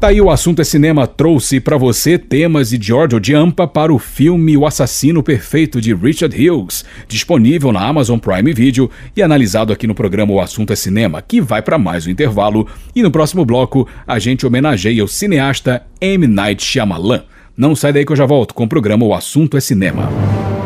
[0.00, 3.98] Tá aí o assunto é cinema trouxe para você temas de Giorgio Giampa para o
[3.98, 9.88] filme O Assassino Perfeito de Richard Hughes, disponível na Amazon Prime Video e analisado aqui
[9.88, 12.64] no programa O Assunto é Cinema, que vai para mais um intervalo
[12.94, 16.28] e no próximo bloco a gente homenageia o cineasta M.
[16.28, 17.24] Night Shyamalan.
[17.56, 20.08] Não sai daí que eu já volto com o programa O Assunto é Cinema.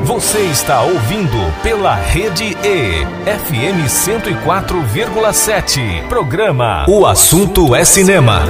[0.04, 6.06] Você está ouvindo pela Rede E, FM 104,7.
[6.06, 8.42] Programa O Assunto é Cinema.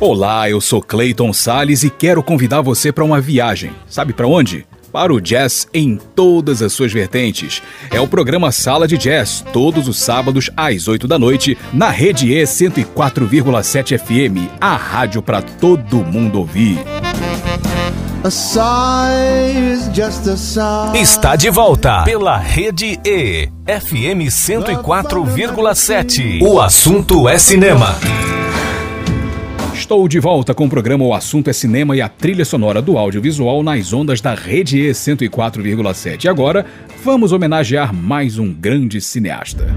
[0.00, 3.70] Olá, eu sou Clayton Sales e quero convidar você para uma viagem.
[3.86, 4.66] Sabe para onde?
[4.90, 7.62] Para o jazz em todas as suas vertentes.
[7.90, 12.32] É o programa Sala de Jazz, todos os sábados às 8 da noite, na Rede
[12.32, 16.78] E 104,7 FM, a rádio para todo mundo ouvir.
[20.94, 26.42] Está de volta pela Rede E, FM 104,7.
[26.42, 27.98] O assunto é cinema.
[29.80, 32.98] Estou de volta com o programa O Assunto é Cinema e a trilha sonora do
[32.98, 36.24] audiovisual nas ondas da Rede E 104,7.
[36.24, 36.66] E agora,
[37.02, 39.74] vamos homenagear mais um grande cineasta.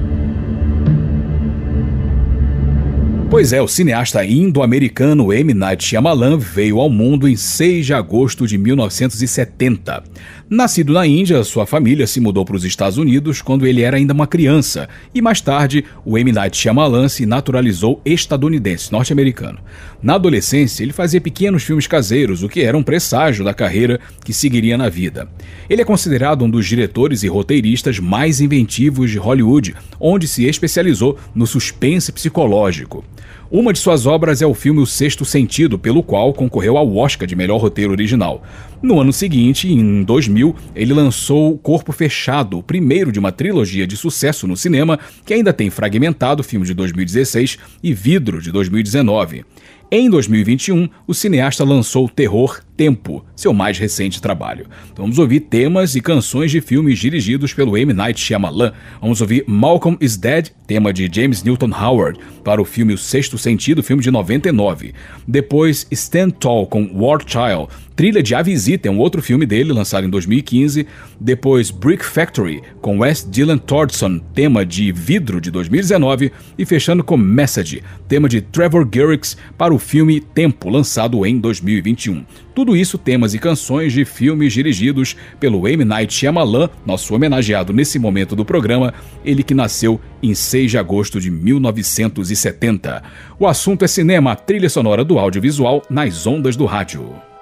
[3.30, 5.54] Pois é, o cineasta indo-americano M.
[5.56, 10.04] Night Shyamalan veio ao mundo em 6 de agosto de 1970.
[10.54, 14.14] Nascido na Índia, sua família se mudou para os Estados Unidos quando ele era ainda
[14.14, 16.32] uma criança, e mais tarde, o M.
[16.32, 19.58] Night Shyamalan se naturalizou estadunidense, norte-americano.
[20.00, 24.32] Na adolescência, ele fazia pequenos filmes caseiros, o que era um presságio da carreira que
[24.32, 25.28] seguiria na vida.
[25.68, 31.18] Ele é considerado um dos diretores e roteiristas mais inventivos de Hollywood, onde se especializou
[31.34, 33.04] no suspense psicológico.
[33.54, 37.28] Uma de suas obras é o filme O Sexto Sentido, pelo qual concorreu ao Oscar
[37.28, 38.42] de melhor roteiro original.
[38.82, 43.96] No ano seguinte, em 2000, ele lançou Corpo Fechado, o primeiro de uma trilogia de
[43.96, 49.46] sucesso no cinema, que ainda tem Fragmentado, filme de 2016, e Vidro, de 2019.
[49.92, 54.66] Em 2021, o cineasta lançou Terror Tempo, seu mais recente trabalho.
[54.96, 57.94] Vamos ouvir temas e canções de filmes dirigidos pelo M.
[57.94, 58.74] Night Shyamalan.
[59.00, 63.38] Vamos ouvir Malcolm is Dead, tema de James Newton Howard, para o filme O Sexto
[63.38, 64.92] Sentido, filme de 99.
[65.28, 69.72] Depois, Stand Tall com War Child, trilha de A Visita, é um outro filme dele,
[69.72, 70.88] lançado em 2015.
[71.20, 76.32] Depois, Brick Factory, com Wes Dylan Thornton, tema de Vidro, de 2019.
[76.58, 82.26] E fechando com Message, tema de Trevor Garrix, para o filme Tempo, lançado em 2021.
[82.54, 85.84] Tudo isso temas e canções de filmes dirigidos pelo M.
[85.84, 88.94] Night Shyamalan, nosso homenageado nesse momento do programa,
[89.26, 93.04] ele que nasceu em 6 de agosto de 1970.
[93.40, 97.33] O assunto é cinema, trilha sonora do audiovisual nas ondas do rádio.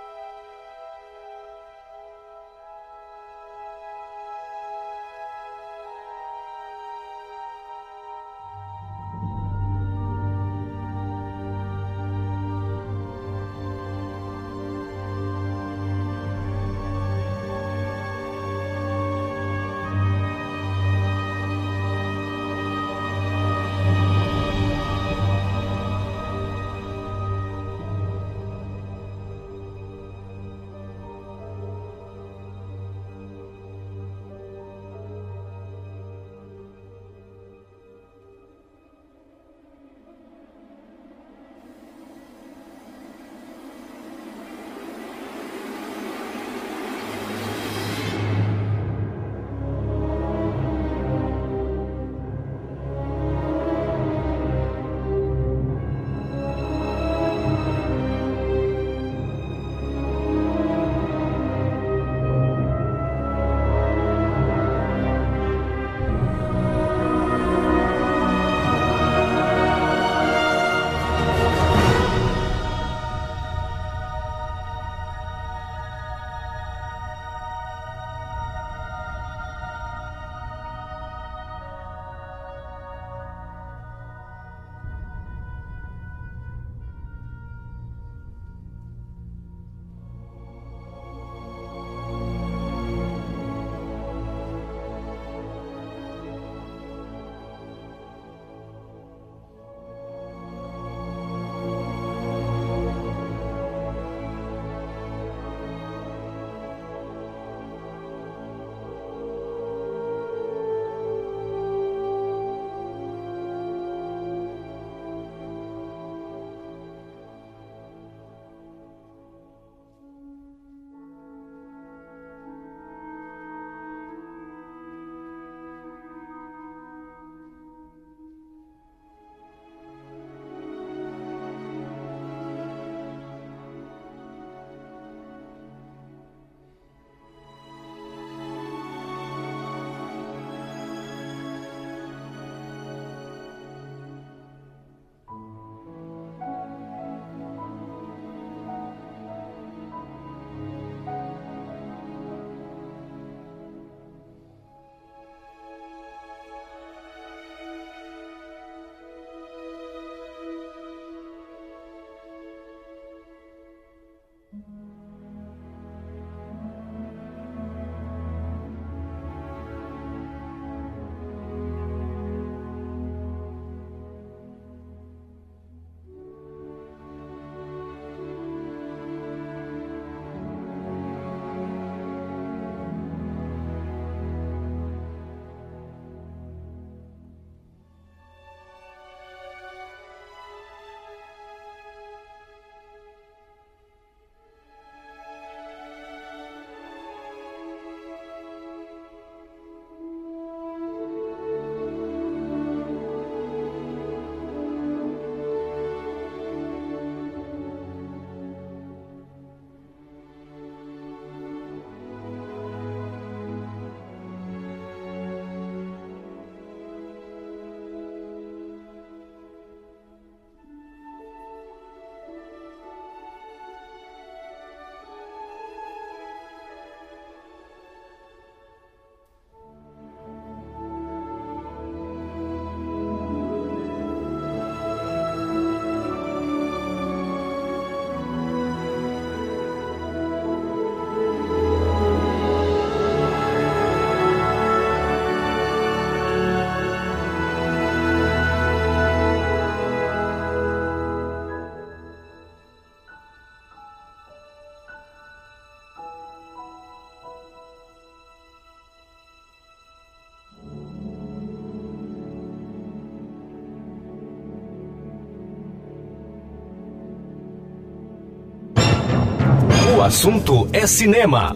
[270.02, 271.56] O assunto é cinema.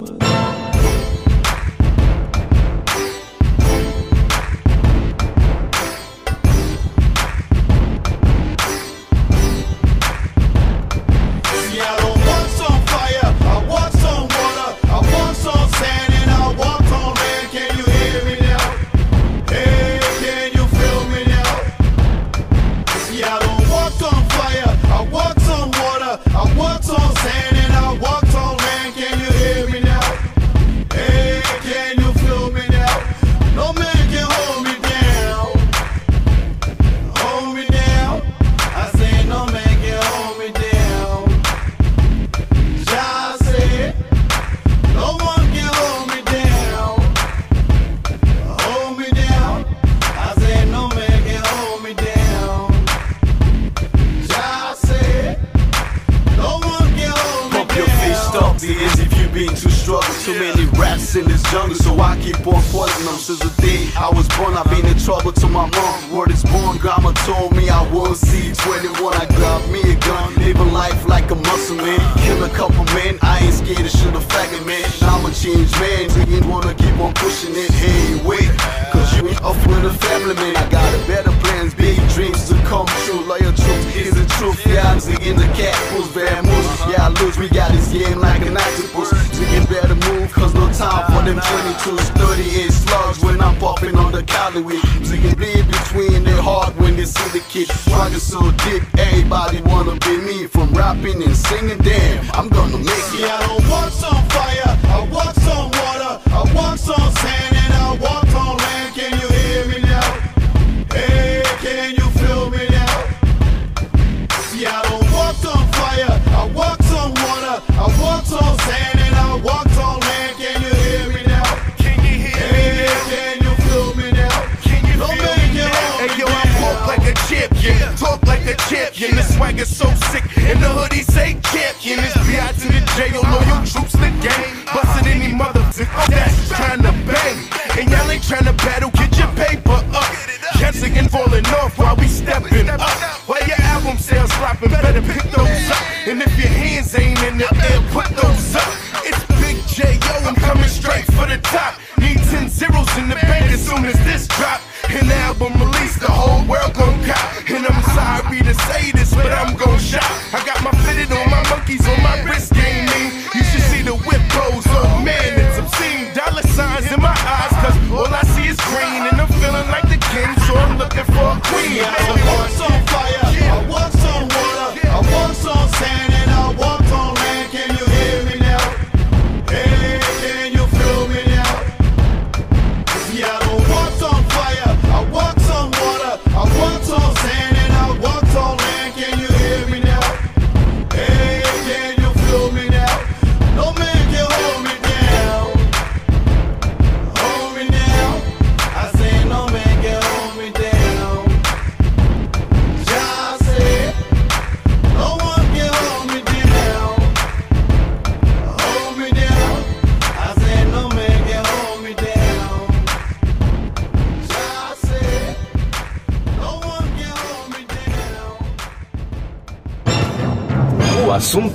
[145.55, 146.07] hands up.
[146.07, 148.04] And if your hands ain't in the air, put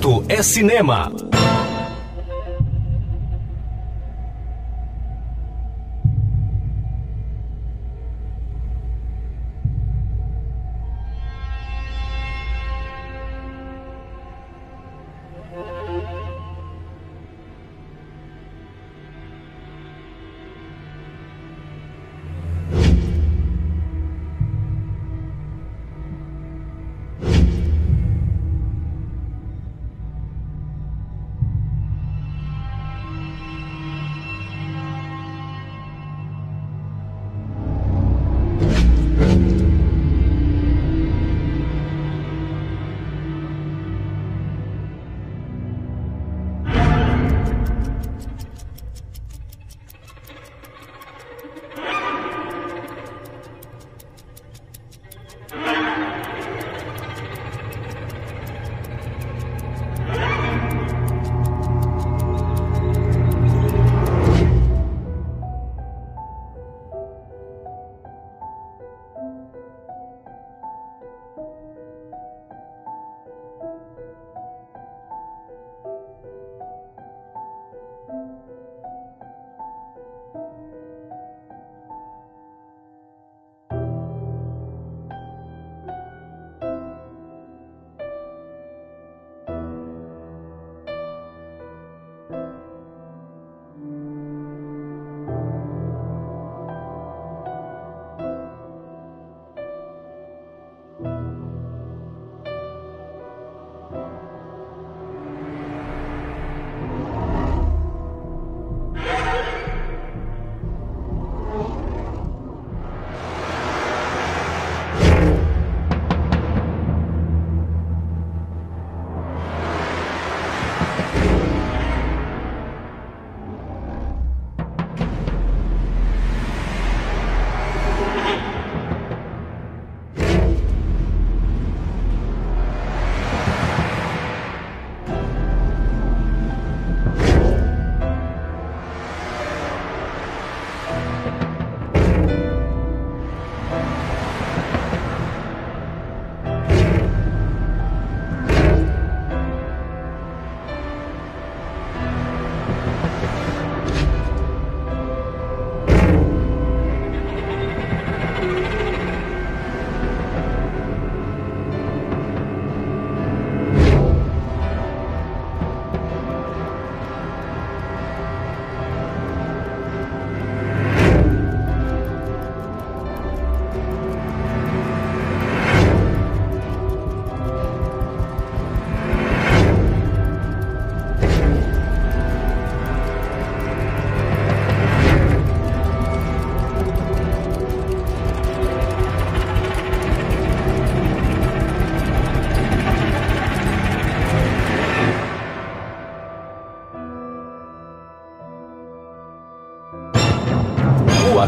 [0.01, 1.20] assunto é cinema.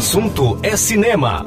[0.03, 1.45] Assunto é cinema.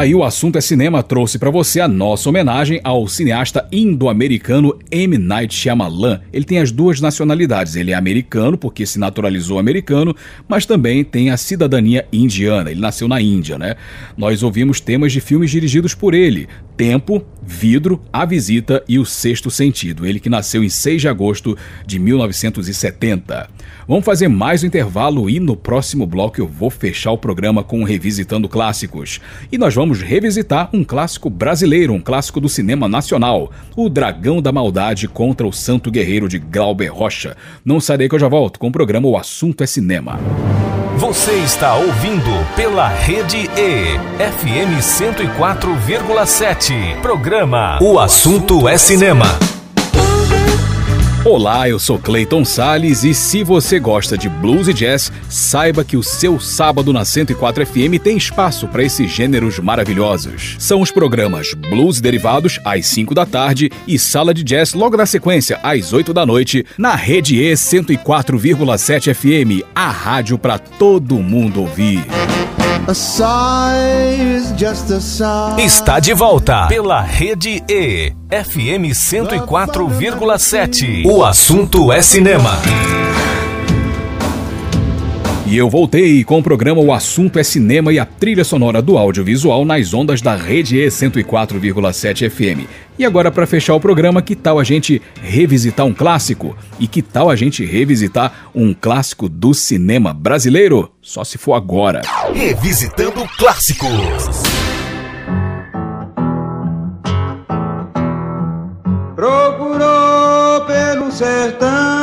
[0.00, 5.18] Daí o assunto é cinema trouxe para você a nossa homenagem ao cineasta indo-americano M.
[5.18, 6.22] Night Shyamalan.
[6.32, 10.16] Ele tem as duas nacionalidades, ele é americano porque se naturalizou americano,
[10.48, 12.70] mas também tem a cidadania indiana.
[12.70, 13.76] Ele nasceu na Índia, né?
[14.16, 16.48] Nós ouvimos temas de filmes dirigidos por ele:
[16.78, 20.06] Tempo, Vidro, A Visita e O Sexto Sentido.
[20.06, 23.50] Ele que nasceu em 6 de agosto de 1970.
[23.88, 27.82] Vamos fazer mais um intervalo e no próximo bloco eu vou fechar o programa com
[27.82, 29.20] Revisitando Clássicos.
[29.50, 34.52] E nós vamos revisitar um clássico brasileiro, um clássico do cinema nacional, O Dragão da
[34.52, 37.36] Maldade contra o Santo Guerreiro de Glauber Rocha.
[37.64, 40.20] Não sai que eu já volto com o programa O Assunto é Cinema.
[41.00, 47.00] Você está ouvindo pela Rede E, FM 104,7.
[47.00, 47.39] Programa
[47.80, 49.24] O Assunto é Cinema.
[51.24, 55.96] Olá, eu sou Clayton Sales e se você gosta de blues e jazz, saiba que
[55.96, 60.56] o seu sábado na 104 FM tem espaço para esses gêneros maravilhosos.
[60.58, 65.06] São os programas Blues Derivados às 5 da tarde e Sala de Jazz logo na
[65.06, 71.62] sequência às 8 da noite na Rede E 104,7 FM, a rádio para todo mundo
[71.62, 72.04] ouvir.
[75.58, 81.06] Está de volta pela Rede E, FM 104,7.
[81.06, 82.58] O assunto é cinema.
[85.50, 88.96] E eu voltei com o programa O Assunto é Cinema e a trilha sonora do
[88.96, 92.68] audiovisual nas ondas da Rede E 104,7 FM.
[92.96, 96.56] E agora, para fechar o programa, que tal a gente revisitar um clássico?
[96.78, 100.88] E que tal a gente revisitar um clássico do cinema brasileiro?
[101.02, 102.02] Só se for agora.
[102.32, 104.44] Revisitando clássicos.
[109.16, 111.99] Procurou pelo sertão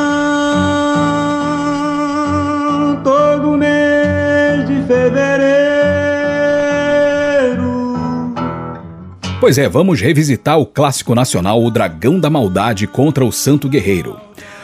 [9.48, 14.20] Pois é, vamos revisitar o clássico nacional O Dragão da Maldade contra o Santo Guerreiro.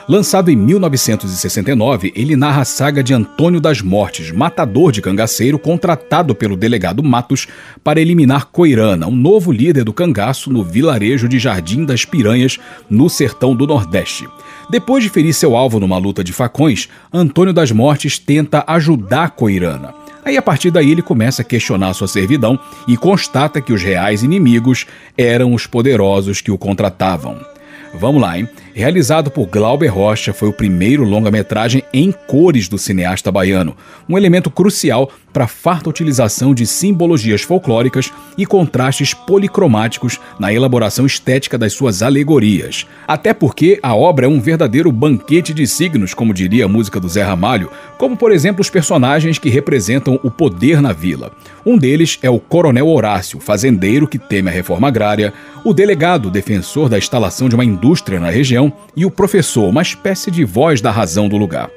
[0.09, 6.35] Lançado em 1969, ele narra a saga de Antônio das Mortes, matador de cangaceiro contratado
[6.35, 7.47] pelo delegado Matos
[7.81, 13.09] para eliminar Coirana, um novo líder do cangaço no vilarejo de Jardim das Piranhas, no
[13.09, 14.27] sertão do Nordeste.
[14.69, 20.02] Depois de ferir seu alvo numa luta de facões, Antônio das Mortes tenta ajudar Coirana.
[20.25, 24.23] Aí a partir daí ele começa a questionar sua servidão e constata que os reais
[24.23, 24.85] inimigos
[25.17, 27.39] eram os poderosos que o contratavam.
[27.93, 28.47] Vamos lá, hein?
[28.75, 33.77] Realizado por Glauber Rocha, foi o primeiro longa-metragem em cores do cineasta baiano,
[34.09, 41.05] um elemento crucial para a farta utilização de simbologias folclóricas e contrastes policromáticos na elaboração
[41.05, 42.87] estética das suas alegorias.
[43.07, 47.09] Até porque a obra é um verdadeiro banquete de signos, como diria a música do
[47.09, 51.31] Zé Ramalho, como por exemplo os personagens que representam o poder na vila.
[51.65, 55.33] Um deles é o Coronel Horácio, fazendeiro que teme a reforma agrária,
[55.63, 58.62] o delegado, defensor da instalação de uma indústria na região,
[58.95, 61.69] e o professor, uma espécie de voz da razão do lugar.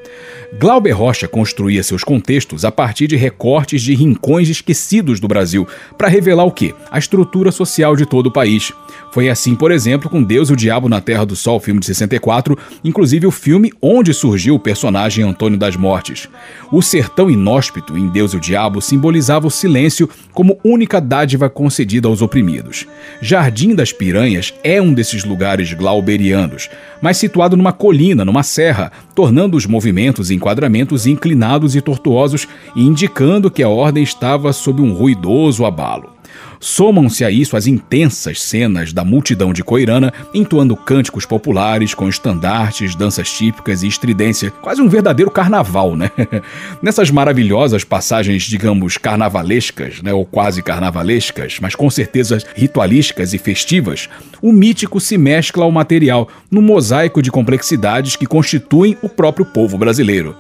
[0.59, 5.69] Glauber Rocha construía seus contextos a partir de recortes de rincões esquecidos do Brasil,
[5.99, 6.75] para revelar o quê?
[6.91, 8.73] A estrutura social de todo o país.
[9.13, 11.87] Foi assim, por exemplo, com Deus e o Diabo na Terra do Sol, filme de
[11.87, 16.27] 64, inclusive o filme onde surgiu o personagem Antônio das Mortes.
[16.73, 22.09] O sertão inóspito em Deus e o Diabo simbolizava o silêncio como única dádiva concedida
[22.09, 22.87] aos oprimidos.
[23.21, 26.71] Jardim das Piranhas é um desses lugares glauberianos,
[27.03, 33.51] mas situado numa colina, numa serra, tornando os movimentos e enquadramentos inclinados e tortuosos indicando
[33.51, 36.16] que a ordem estava sob um ruidoso abalo.
[36.61, 42.95] Somam-se a isso as intensas cenas da multidão de Coirana entoando cânticos populares com estandartes,
[42.95, 46.11] danças típicas e estridência, quase um verdadeiro carnaval, né?
[46.83, 54.09] Nessas maravilhosas passagens, digamos, carnavalescas, né, ou quase carnavalescas, mas com certeza ritualísticas e festivas,
[54.41, 59.79] o mítico se mescla ao material, no mosaico de complexidades que constituem o próprio povo
[59.79, 60.35] brasileiro.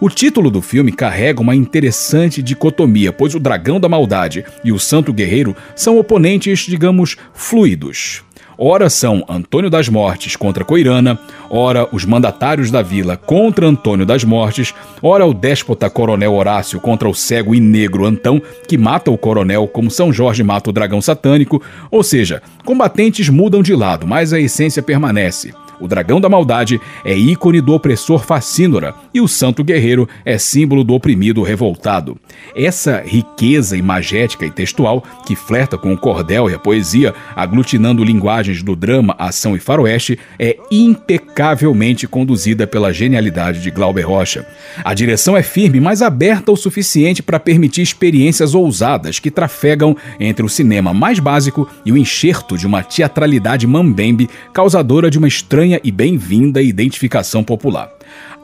[0.00, 4.78] O título do filme carrega uma interessante dicotomia, pois o dragão da maldade e o
[4.78, 8.22] santo guerreiro são oponentes, digamos, fluidos.
[8.56, 11.18] Ora são Antônio das Mortes contra Coirana,
[11.50, 14.72] ora os mandatários da vila contra Antônio das Mortes,
[15.02, 19.66] ora o déspota coronel Horácio contra o cego e negro Antão, que mata o coronel
[19.66, 21.60] como São Jorge mata o dragão satânico,
[21.90, 25.52] ou seja, combatentes mudam de lado, mas a essência permanece.
[25.80, 30.82] O dragão da maldade é ícone do opressor Facínora e o santo guerreiro é símbolo
[30.82, 32.16] do oprimido revoltado.
[32.54, 38.62] Essa riqueza imagética e textual, que flerta com o cordel e a poesia, aglutinando linguagens
[38.62, 44.46] do drama, ação e faroeste, é impecavelmente conduzida pela genialidade de Glauber Rocha.
[44.84, 50.44] A direção é firme, mas aberta o suficiente para permitir experiências ousadas que trafegam entre
[50.44, 55.67] o cinema mais básico e o enxerto de uma teatralidade mambembe causadora de uma estranha
[55.82, 57.90] e bem-vinda identificação popular.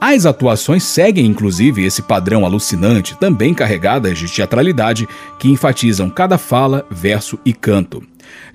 [0.01, 6.87] As atuações seguem inclusive esse padrão alucinante, também carregadas de teatralidade, que enfatizam cada fala,
[6.91, 8.03] verso e canto.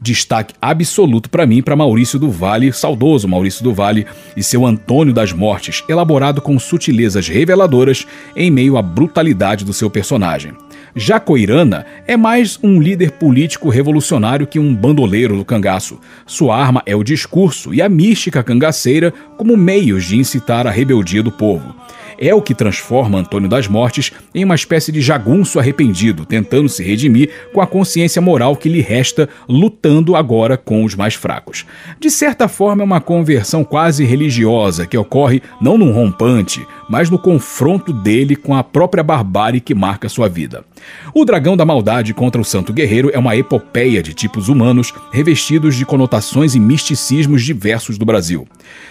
[0.01, 4.05] Destaque absoluto para mim para Maurício do Vale, saudoso Maurício do Vale,
[4.35, 8.05] e seu Antônio das Mortes, elaborado com sutilezas reveladoras
[8.35, 10.53] em meio à brutalidade do seu personagem.
[10.95, 15.99] Já Coirana é mais um líder político revolucionário que um bandoleiro do cangaço.
[16.25, 21.21] Sua arma é o discurso e a mística cangaceira como meios de incitar a rebeldia
[21.21, 21.75] do povo.
[22.21, 26.83] É o que transforma Antônio das Mortes em uma espécie de jagunço arrependido, tentando se
[26.83, 31.65] redimir com a consciência moral que lhe resta, lutando agora com os mais fracos.
[31.97, 37.17] De certa forma, é uma conversão quase religiosa que ocorre não num rompante, mas no
[37.17, 40.65] confronto dele com a própria barbárie que marca sua vida.
[41.13, 45.75] O Dragão da Maldade contra o Santo Guerreiro é uma epopeia de tipos humanos revestidos
[45.75, 48.45] de conotações e misticismos diversos do Brasil.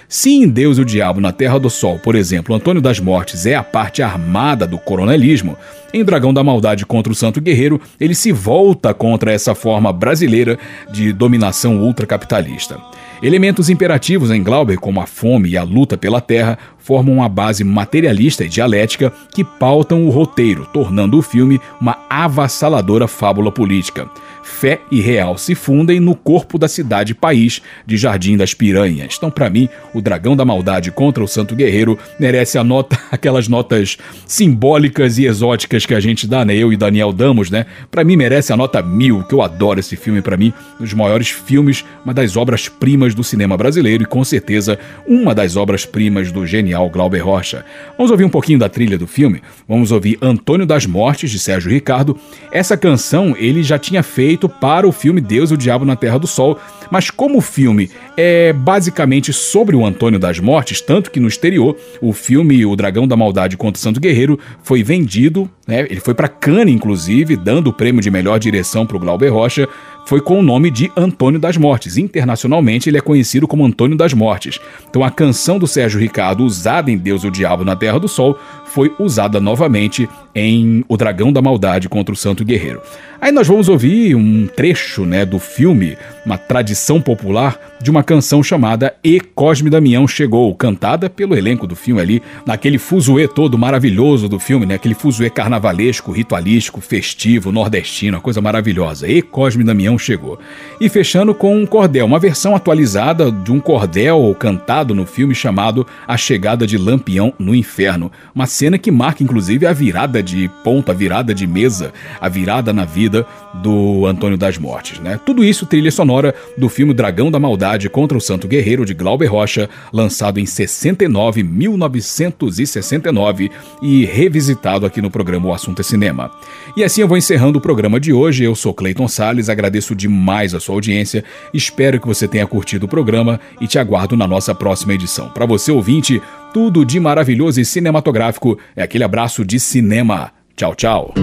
[0.09, 3.45] Se em Deus e o Diabo na Terra do Sol, por exemplo, Antônio das Mortes
[3.45, 5.55] é a parte armada do coronelismo,
[5.93, 10.59] em Dragão da Maldade contra o Santo Guerreiro, ele se volta contra essa forma brasileira
[10.91, 12.79] de dominação ultracapitalista.
[13.23, 17.63] Elementos imperativos em Glauber, como a fome e a luta pela terra, formam uma base
[17.63, 24.09] materialista e dialética que pautam o roteiro, tornando o filme uma avassaladora fábula política.
[24.49, 29.15] Fé e real se fundem no corpo da cidade-país de Jardim das Piranhas.
[29.17, 33.47] Então, para mim, o Dragão da Maldade contra o Santo Guerreiro merece a nota, aquelas
[33.47, 36.57] notas simbólicas e exóticas que a gente dá, né?
[36.57, 37.67] Eu e Daniel damos, né?
[37.91, 40.95] Para mim merece a nota mil, que eu adoro esse filme, para mim, um dos
[40.95, 46.47] maiores filmes, uma das obras-primas do cinema brasileiro e com certeza uma das obras-primas do
[46.47, 47.65] genial Glauber Rocha.
[47.97, 49.43] Vamos ouvir um pouquinho da trilha do filme?
[49.69, 52.19] Vamos ouvir Antônio das Mortes, de Sérgio Ricardo.
[52.51, 56.19] Essa canção ele já tinha feito para o filme Deus e o Diabo na Terra
[56.19, 56.59] do Sol,
[56.91, 61.75] mas como o filme é basicamente sobre o Antônio das Mortes, tanto que no exterior
[62.03, 65.87] o filme O Dragão da Maldade contra o Santo Guerreiro foi vendido, né?
[65.89, 69.67] ele foi para Cannes, inclusive, dando o prêmio de melhor direção para o Glauber Rocha,
[70.09, 71.99] foi com o nome de Antônio das Mortes.
[71.99, 74.59] Internacionalmente, ele é conhecido como Antônio das Mortes.
[74.89, 78.09] Então, a canção do Sérgio Ricardo, usada em Deus e o Diabo na Terra do
[78.09, 78.39] Sol,
[78.69, 82.81] foi usada novamente em O Dragão da Maldade contra o Santo Guerreiro.
[83.21, 88.43] Aí nós vamos ouvir um trecho né, do filme, uma tradição popular, de uma canção
[88.43, 94.29] chamada E Cosme Damião Chegou, cantada pelo elenco do filme ali, naquele fuzuê todo maravilhoso
[94.29, 94.75] do filme, né?
[94.75, 99.09] Aquele fuzuê carnavalesco, ritualístico, festivo, nordestino, uma coisa maravilhosa.
[99.09, 100.39] E Cosme Damião Chegou.
[100.81, 105.87] E fechando com um cordel, uma versão atualizada de um cordel cantado no filme chamado
[106.07, 108.11] A Chegada de Lampião no Inferno.
[108.35, 112.73] Uma cena que marca inclusive a virada de ponta, a virada de mesa, a virada
[112.73, 115.19] na vida do Antônio das Mortes, né?
[115.25, 119.27] Tudo isso trilha sonora do filme Dragão da Maldade contra o Santo Guerreiro de Glauber
[119.27, 123.51] Rocha, lançado em 69, 1969
[123.83, 126.31] e revisitado aqui no programa O Assunto é Cinema.
[126.77, 128.45] E assim eu vou encerrando o programa de hoje.
[128.45, 131.23] Eu sou Cleiton Sales, agradeço demais a sua audiência,
[131.53, 135.29] espero que você tenha curtido o programa e te aguardo na nossa próxima edição.
[135.29, 136.23] Para você ouvinte,
[136.55, 140.33] tudo de maravilhoso e cinematográfico é aquele abraço de cinema.
[140.57, 141.15] Tchau, tchau.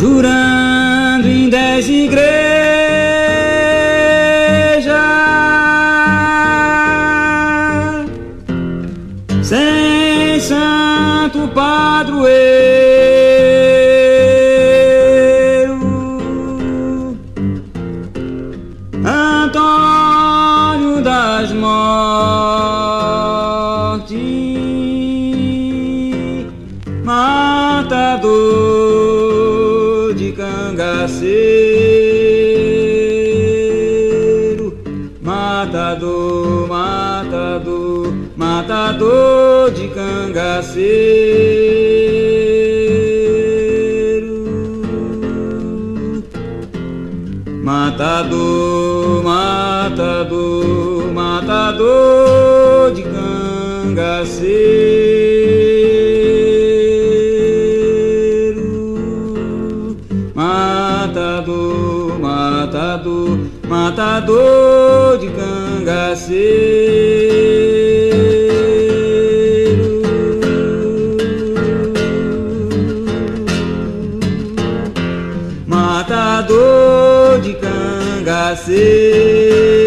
[0.00, 0.49] jurando
[38.36, 40.80] matador, de cangaceiro,
[47.62, 54.40] matador, matador, matador de cangaceiro,
[60.34, 63.38] matador, matador,
[63.68, 64.69] matador
[78.30, 79.79] cangaceiro.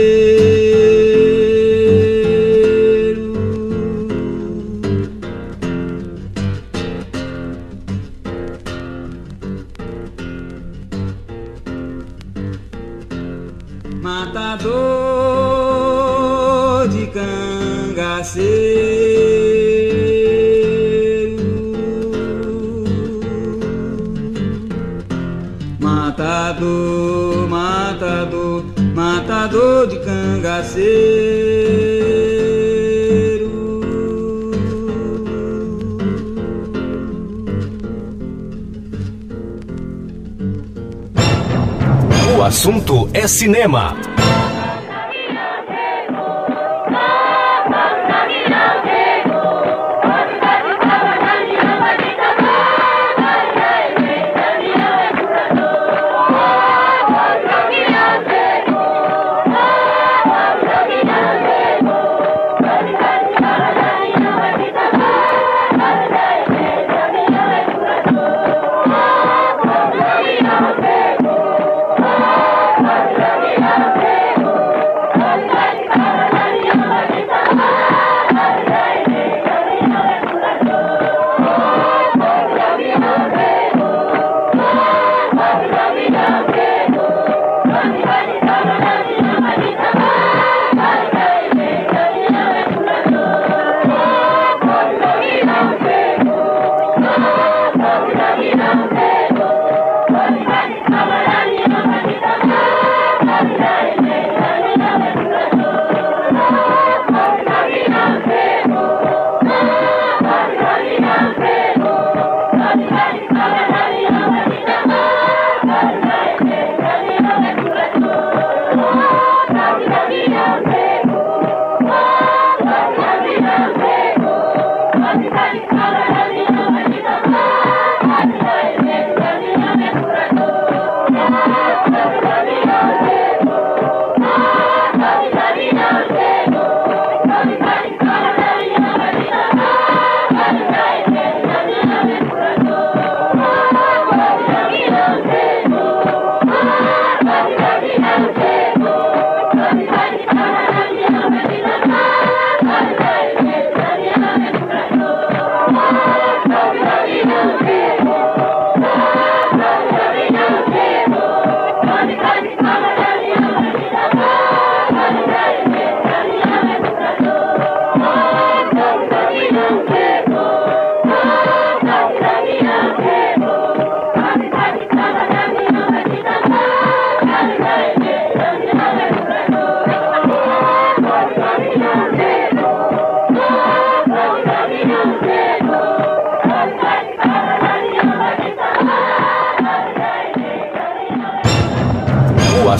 [42.63, 44.02] Assunto é cinema.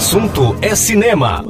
[0.04, 1.42] Assunto é cinema.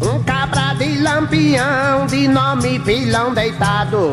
[0.00, 4.12] Um cabra de lampião de nome pilão deitado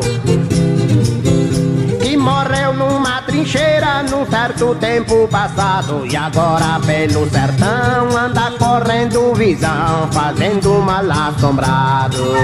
[4.34, 12.34] certo tempo passado E agora pelo sertão anda correndo visão Fazendo mal assombrado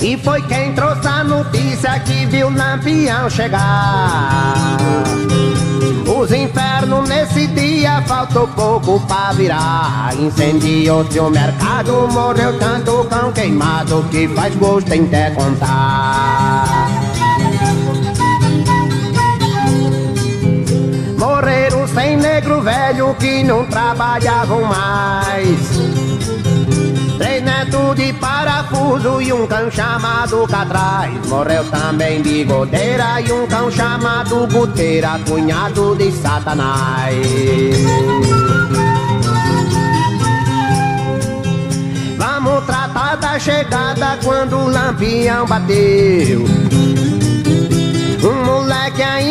[0.00, 4.78] E foi quem trouxe a notícia que viu Lampião chegar
[6.08, 10.10] os infernos nesse dia faltou pouco pra virar.
[10.18, 16.55] Incendiou-se o mercado, morreu tanto cão queimado que faz gosto em até contar.
[22.66, 25.60] Velho que não trabalhavam mais.
[27.16, 31.28] Três netos de parafuso e um cão chamado Catraz.
[31.28, 37.14] Morreu também bigodeira e um cão chamado Guteira, cunhado de Satanás.
[42.18, 46.44] Vamos tratar da chegada quando o lampião bateu.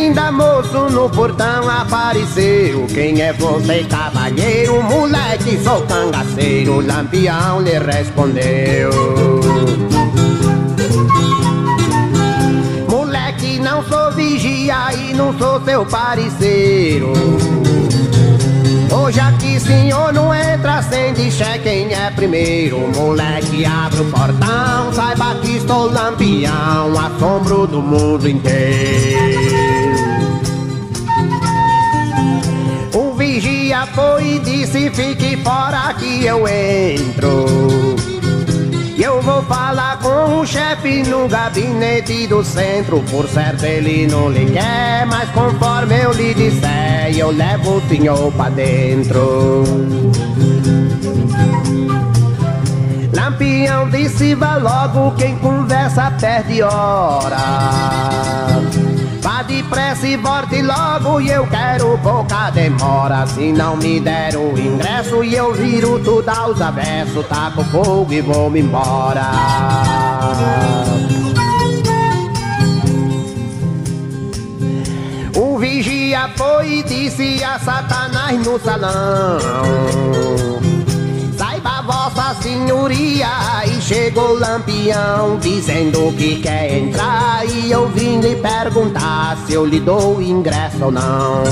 [0.05, 2.85] Ainda moço no portão apareceu.
[2.93, 4.83] Quem é você, cavalheiro?
[4.83, 6.79] Moleque, sou cangaceiro.
[6.85, 8.91] Lampião lhe respondeu.
[12.87, 17.11] Moleque, não sou vigia e não sou seu parceiro.
[18.95, 25.35] Hoje aqui senhor não entra sem dizer quem é primeiro Moleque abre o portão, saiba
[25.41, 29.64] que estou lampião Assombro do mundo inteiro
[34.19, 37.95] e disse fique fora que eu entro
[38.97, 43.03] e eu vou falar com o chefe no gabinete do centro.
[43.11, 48.31] Por certo, ele não lhe quer, mas conforme eu lhe disser, eu levo o senhor
[48.31, 49.63] pra dentro.
[53.13, 57.37] Lampião disse, vá logo, quem conversa perde hora.
[59.21, 60.14] Vá depressa e
[60.55, 63.25] volte logo e eu quero pouca demora.
[63.27, 68.21] Se não me der o ingresso e eu viro tudo aos avessos Taco fogo e
[68.21, 69.31] vou-me embora.
[75.35, 80.64] O vigia foi e disse a Satanás no salão
[82.45, 83.27] senhoria.
[83.65, 89.79] E chegou lampião Dizendo que quer entrar E eu vim lhe perguntar Se eu lhe
[89.79, 91.43] dou ingresso ou não.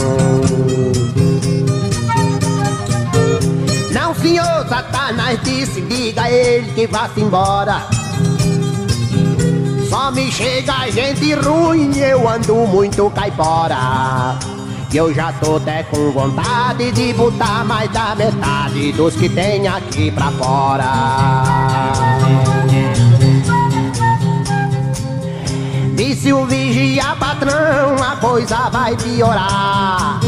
[3.92, 7.88] Não senhor, Satanás disse Diga a ele que vá-se embora.
[9.90, 14.53] Só me chega gente ruim, eu ando muito caipora.
[14.94, 19.68] E eu já tô até com vontade de botar mais da metade dos que tem
[19.68, 21.94] aqui pra fora.
[25.96, 30.20] Disse o vigia patrão, a coisa vai piorar.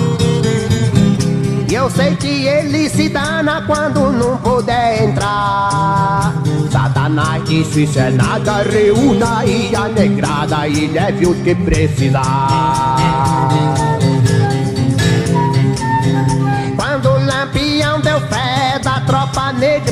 [1.69, 6.33] E eu sei que ele se dana quando não puder entrar.
[6.71, 12.84] Satanás disse isso é nada, reúna aí a negrada e leve o que precisar.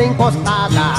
[0.04, 0.96] Encostada,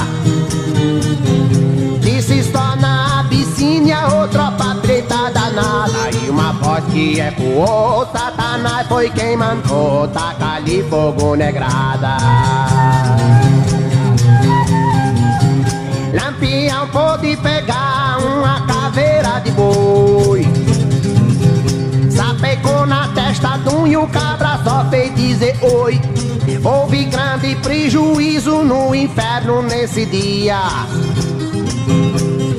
[1.99, 6.09] disse só na Abissínia ou tropa preta danada.
[6.11, 12.17] E uma voz que ecoou, Satanás foi quem mandou tacar-lhe fogo negrada.
[16.13, 20.54] Lampião pôde pegar uma caveira de boi
[23.87, 25.99] e o cabra só fez dizer oi.
[26.63, 30.59] Houve grande prejuízo no inferno nesse dia.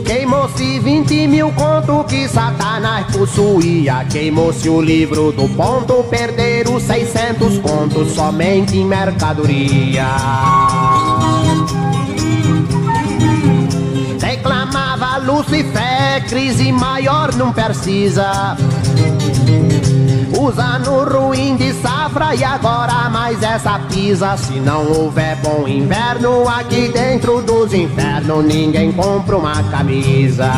[0.04, 4.04] Queimou-se 20 mil conto que Satanás possuía.
[4.10, 10.06] Queimou-se o livro do ponto, perderam 600 contos somente em mercadoria.
[14.20, 18.56] Reclamava Lucifer, crise maior não precisa.
[20.38, 24.36] Os anos ruim de safra e agora mais essa pisa.
[24.36, 30.50] Se não houver bom inverno aqui dentro dos infernos, ninguém compra uma camisa.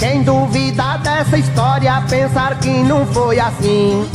[0.00, 4.08] Quem duvida dessa história, pensar que não foi assim.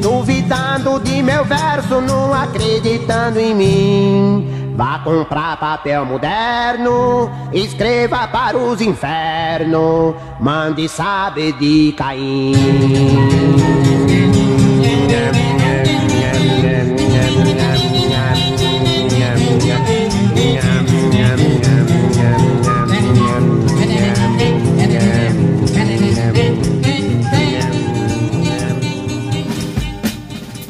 [0.00, 4.59] Duvidando de meu verso, não acreditando em mim.
[4.80, 12.54] Vá comprar papel moderno, escreva para os infernos, mande saber de Caim.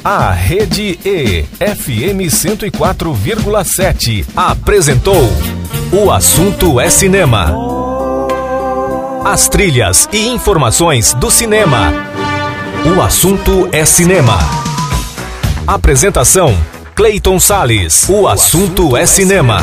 [0.03, 5.31] A Rede E, FM 104,7, apresentou
[5.93, 7.55] O Assunto é Cinema.
[9.23, 11.93] As trilhas e informações do cinema.
[12.97, 14.39] O Assunto é Cinema.
[15.67, 16.57] Apresentação:
[16.95, 18.09] Clayton Sales.
[18.09, 19.61] O Assunto é Cinema.